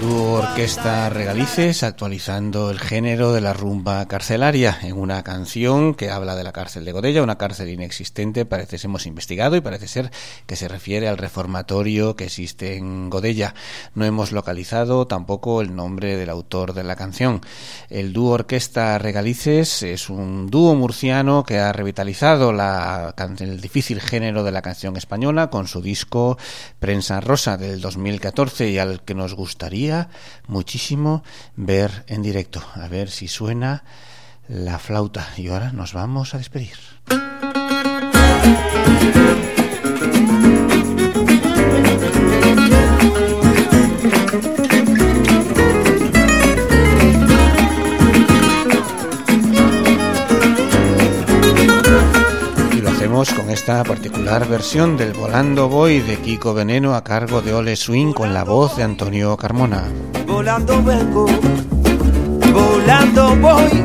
dúo 0.00 0.34
orquesta 0.34 1.08
Regalices 1.08 1.82
actualizando 1.82 2.70
el 2.70 2.78
género 2.78 3.32
de 3.32 3.40
la 3.40 3.52
rumba 3.52 4.06
carcelaria 4.06 4.78
en 4.82 4.98
una 4.98 5.22
canción 5.22 5.94
que 5.94 6.10
habla 6.10 6.34
de 6.34 6.44
la 6.44 6.52
cárcel 6.52 6.84
de 6.84 6.92
Godella, 6.92 7.22
una 7.22 7.38
cárcel 7.38 7.68
inexistente, 7.68 8.44
parece 8.44 8.78
que 8.78 8.86
hemos 8.86 9.06
investigado 9.06 9.56
y 9.56 9.60
parece 9.60 9.88
ser 9.88 10.10
que 10.46 10.56
se 10.56 10.68
refiere 10.68 11.08
al 11.08 11.18
reformatorio 11.18 12.16
que 12.16 12.24
existe 12.24 12.76
en 12.76 13.10
Godella. 13.10 13.54
No 13.94 14.04
hemos 14.04 14.32
localizado 14.32 15.06
tampoco 15.06 15.60
el 15.62 15.74
nombre 15.74 16.16
del 16.16 16.30
autor 16.30 16.74
de 16.74 16.84
la 16.84 16.96
canción. 16.96 17.40
El 17.88 18.12
dúo 18.12 18.32
orquesta 18.32 18.98
Regalices 18.98 19.82
es 19.82 20.10
un 20.10 20.50
dúo 20.50 20.74
murciano 20.74 21.44
que 21.44 21.58
ha 21.58 21.72
revitalizado 21.72 22.52
la, 22.52 23.14
el 23.38 23.60
difícil 23.60 24.00
género 24.00 24.42
de 24.42 24.52
la 24.52 24.62
canción 24.62 24.96
española 24.96 25.48
con 25.48 25.68
su 25.68 25.80
disco 25.80 26.38
Prensa 26.80 27.20
Rosa 27.20 27.56
del 27.56 27.80
2014 27.80 28.70
y 28.70 28.78
al 28.78 29.02
que 29.02 29.14
nos 29.14 29.34
gustaría 29.34 29.85
muchísimo 30.46 31.22
ver 31.56 32.04
en 32.06 32.22
directo. 32.22 32.62
A 32.74 32.88
ver 32.88 33.10
si 33.10 33.28
suena 33.28 33.84
la 34.48 34.78
flauta. 34.78 35.26
Y 35.36 35.48
ahora 35.48 35.72
nos 35.72 35.92
vamos 35.92 36.34
a 36.34 36.38
despedir. 36.38 36.76
Esta 53.66 53.82
particular 53.82 54.46
versión 54.46 54.96
del 54.96 55.12
Volando 55.12 55.68
Voy 55.68 55.98
de 55.98 56.18
Kiko 56.18 56.54
Veneno 56.54 56.94
a 56.94 57.02
cargo 57.02 57.42
de 57.42 57.52
Ole 57.52 57.74
Swing 57.74 58.12
con 58.12 58.32
la 58.32 58.44
voz 58.44 58.76
de 58.76 58.84
Antonio 58.84 59.36
Carmona. 59.36 59.82
Volando 60.24 60.80
vengo, 60.84 61.26
volando 62.54 63.36
voy, 63.38 63.84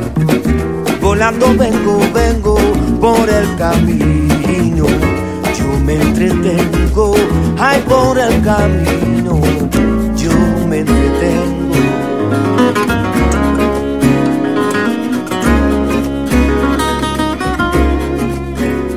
volando 1.00 1.48
vengo, 1.56 1.98
vengo 2.14 2.56
por 3.00 3.28
el 3.28 3.56
camino. 3.56 4.86
Yo 5.58 5.80
me 5.84 5.94
entretengo, 5.94 7.16
ay 7.58 7.80
por 7.80 8.16
el 8.20 8.40
camino, 8.40 9.40
yo 10.14 10.30
me 10.68 10.78
entretengo. 10.78 11.51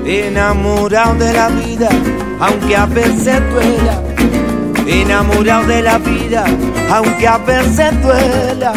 Enamorado 0.06 1.16
de 1.16 1.34
la 1.34 1.49
vida, 1.49 1.89
aunque 2.39 2.76
a 2.76 2.86
veces 2.86 3.41
duela. 3.49 4.03
Enamorado 4.86 5.66
de 5.66 5.82
la 5.82 5.97
vida, 5.97 6.45
aunque 6.91 7.28
a 7.28 7.39
veces 7.39 7.91
duela. 8.03 8.72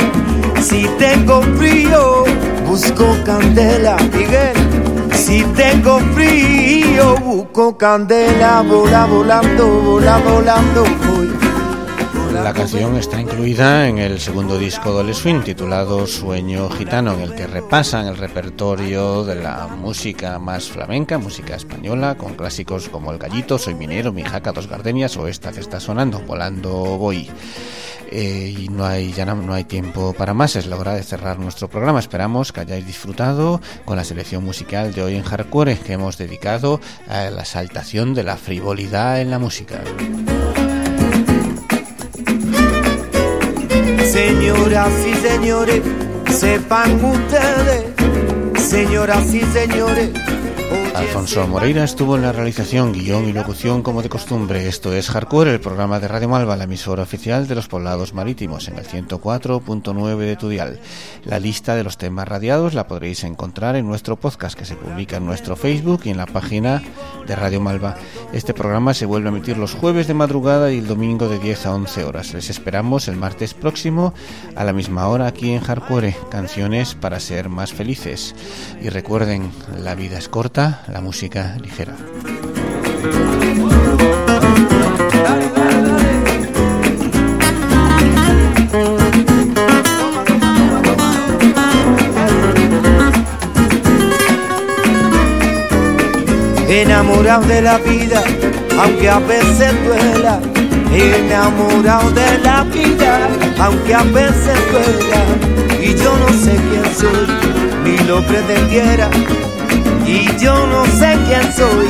Si 0.58 0.88
tengo 0.98 1.42
frío, 1.58 2.24
busco 2.66 3.14
candela, 3.26 3.96
Miguel. 4.10 4.54
Si 5.12 5.42
tengo 5.54 6.00
frío, 6.14 7.16
busco 7.16 7.76
candela, 7.76 8.62
vola 8.62 9.04
volando, 9.04 9.68
vola 9.82 10.18
volando. 10.18 11.17
La 12.42 12.52
canción 12.54 12.96
está 12.96 13.20
incluida 13.20 13.88
en 13.88 13.98
el 13.98 14.20
segundo 14.20 14.58
disco 14.58 15.02
de 15.02 15.12
Swing 15.12 15.42
titulado 15.42 16.06
Sueño 16.06 16.70
Gitano, 16.70 17.12
en 17.14 17.20
el 17.20 17.34
que 17.34 17.46
repasan 17.46 18.06
el 18.06 18.16
repertorio 18.16 19.24
de 19.24 19.34
la 19.34 19.66
música 19.66 20.38
más 20.38 20.68
flamenca, 20.68 21.18
música 21.18 21.56
española, 21.56 22.16
con 22.16 22.34
clásicos 22.34 22.88
como 22.88 23.12
El 23.12 23.18
Gallito, 23.18 23.58
Soy 23.58 23.74
Minero, 23.74 24.12
Mi 24.12 24.22
Jaca, 24.22 24.52
Dos 24.52 24.68
Gardenias 24.68 25.16
o 25.16 25.26
esta 25.26 25.52
que 25.52 25.60
está 25.60 25.80
sonando, 25.80 26.20
Volando 26.20 26.70
Voy. 26.70 27.28
Eh, 28.10 28.54
y 28.58 28.68
no 28.68 28.86
hay 28.86 29.12
ya 29.12 29.26
no, 29.26 29.52
hay 29.52 29.64
tiempo 29.64 30.14
para 30.14 30.32
más, 30.32 30.56
es 30.56 30.66
la 30.66 30.76
hora 30.76 30.94
de 30.94 31.02
cerrar 31.02 31.38
nuestro 31.38 31.68
programa. 31.68 31.98
Esperamos 31.98 32.52
que 32.52 32.60
hayáis 32.60 32.86
disfrutado 32.86 33.60
con 33.84 33.96
la 33.96 34.04
selección 34.04 34.44
musical 34.44 34.94
de 34.94 35.02
hoy 35.02 35.16
en 35.16 35.22
Hardcore 35.24 35.78
que 35.78 35.94
hemos 35.94 36.16
dedicado 36.16 36.80
a 37.08 37.30
la 37.30 37.44
saltación 37.44 38.14
de 38.14 38.22
la 38.22 38.36
frivolidad 38.36 39.20
en 39.20 39.30
la 39.30 39.38
música. 39.38 39.82
Señoras 44.10 44.90
y 45.06 45.14
señores, 45.16 45.82
sepan 46.30 47.04
ustedes, 47.04 47.84
señoras 48.56 49.34
y 49.34 49.42
señores. 49.42 50.10
Alfonso 50.98 51.46
Moreira 51.46 51.84
estuvo 51.84 52.16
en 52.16 52.22
la 52.22 52.32
realización, 52.32 52.92
guion 52.92 53.28
y 53.28 53.32
locución 53.32 53.82
como 53.82 54.02
de 54.02 54.08
costumbre. 54.08 54.66
Esto 54.66 54.92
es 54.92 55.08
Hardcore, 55.10 55.52
el 55.52 55.60
programa 55.60 56.00
de 56.00 56.08
Radio 56.08 56.28
Malva, 56.28 56.56
la 56.56 56.64
emisora 56.64 57.04
oficial 57.04 57.46
de 57.46 57.54
los 57.54 57.68
poblados 57.68 58.14
marítimos, 58.14 58.66
en 58.66 58.78
el 58.78 58.84
104.9 58.84 60.18
de 60.18 60.36
Tudial. 60.36 60.80
La 61.24 61.38
lista 61.38 61.76
de 61.76 61.84
los 61.84 61.98
temas 61.98 62.26
radiados 62.26 62.74
la 62.74 62.88
podréis 62.88 63.22
encontrar 63.22 63.76
en 63.76 63.86
nuestro 63.86 64.16
podcast 64.16 64.58
que 64.58 64.64
se 64.64 64.74
publica 64.74 65.18
en 65.18 65.26
nuestro 65.26 65.54
Facebook 65.54 66.00
y 66.04 66.10
en 66.10 66.16
la 66.16 66.26
página 66.26 66.82
de 67.28 67.36
Radio 67.36 67.60
Malva. 67.60 67.96
Este 68.32 68.52
programa 68.52 68.92
se 68.92 69.06
vuelve 69.06 69.28
a 69.28 69.32
emitir 69.32 69.56
los 69.56 69.74
jueves 69.74 70.08
de 70.08 70.14
madrugada 70.14 70.72
y 70.72 70.78
el 70.78 70.88
domingo 70.88 71.28
de 71.28 71.38
10 71.38 71.66
a 71.66 71.74
11 71.74 72.04
horas. 72.06 72.34
Les 72.34 72.50
esperamos 72.50 73.06
el 73.06 73.16
martes 73.16 73.54
próximo 73.54 74.14
a 74.56 74.64
la 74.64 74.72
misma 74.72 75.06
hora 75.06 75.28
aquí 75.28 75.52
en 75.52 75.60
Hardcore, 75.60 76.16
canciones 76.28 76.96
para 76.96 77.20
ser 77.20 77.48
más 77.48 77.72
felices. 77.72 78.34
Y 78.82 78.88
recuerden, 78.88 79.52
la 79.78 79.94
vida 79.94 80.18
es 80.18 80.28
corta, 80.28 80.84
la 80.90 81.00
música 81.00 81.56
ligera. 81.60 81.94
Enamorado 96.68 97.46
de 97.46 97.62
la 97.62 97.78
vida, 97.78 98.22
aunque 98.80 99.08
a 99.10 99.18
veces 99.18 99.72
duela. 99.84 100.40
Enamorado 100.92 102.10
de 102.12 102.38
la 102.38 102.64
vida, 102.64 103.28
aunque 103.58 103.94
a 103.94 104.02
veces 104.04 104.58
duela. 104.72 105.82
Y 105.82 105.94
yo 105.94 106.16
no 106.18 106.28
sé 106.28 106.56
quién 106.70 106.84
soy, 106.94 107.26
ni 107.84 107.98
lo 108.06 108.24
pretendiera 108.26 109.10
y 110.08 110.26
yo 110.38 110.66
no 110.66 110.86
sé 110.86 111.18
quién 111.26 111.52
soy, 111.52 111.88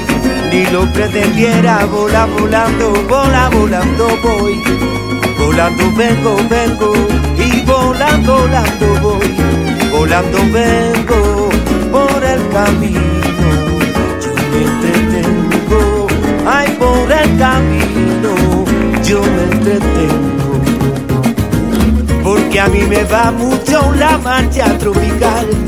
ni 0.50 0.66
lo 0.72 0.92
pretendiera. 0.92 1.84
Vola, 1.86 2.26
volando, 2.26 2.92
vola, 3.08 3.48
volando 3.50 4.08
voy. 4.22 4.60
Volando 5.38 5.92
vengo, 5.96 6.36
vengo. 6.50 6.92
Y 7.38 7.62
volando, 7.62 8.38
volando 8.38 8.86
voy. 9.02 9.36
Volando 9.92 10.38
vengo 10.52 11.48
por 11.92 12.24
el 12.24 12.48
camino. 12.48 13.00
Yo 14.24 14.32
me 14.50 14.64
entretengo. 14.64 16.06
Ay, 16.46 16.76
por 16.78 17.12
el 17.12 17.38
camino. 17.38 18.34
Yo 19.04 19.22
me 19.22 19.42
entretengo. 19.44 20.60
Porque 22.24 22.60
a 22.60 22.66
mí 22.66 22.82
me 22.82 23.04
va 23.04 23.30
mucho 23.30 23.92
la 23.94 24.18
marcha 24.18 24.76
tropical 24.76 25.67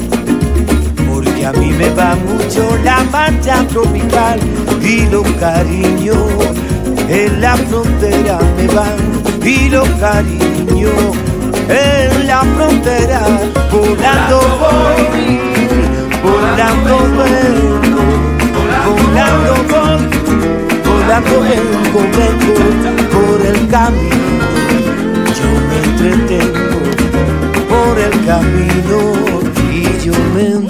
a 1.51 1.53
mí 1.55 1.73
me 1.73 1.91
va 1.91 2.15
mucho 2.15 2.79
la 2.85 3.03
marcha 3.11 3.65
tropical 3.69 4.39
y 4.81 5.07
los 5.07 5.27
cariños 5.41 6.17
en 7.09 7.41
la 7.41 7.57
frontera 7.57 8.39
me 8.57 8.67
van 8.69 8.99
y 9.45 9.69
los 9.69 9.89
cariños 9.99 11.17
en 11.69 12.27
la 12.27 12.41
frontera. 12.55 13.21
Volando 13.73 14.39
voy, 14.61 15.41
volando 16.23 16.95
vengo, 17.19 18.05
volando 18.87 19.53
voy, 19.71 20.03
volando 20.87 21.41
vengo, 21.41 22.01
vengo 22.17 22.55
por 23.11 23.39
el 23.45 23.69
camino, 23.69 24.45
yo 25.39 25.49
me 25.69 25.77
entretengo 25.89 26.79
por 27.69 27.99
el 27.99 28.15
camino 28.25 28.99
y 29.73 30.05
yo 30.05 30.13
me 30.35 30.70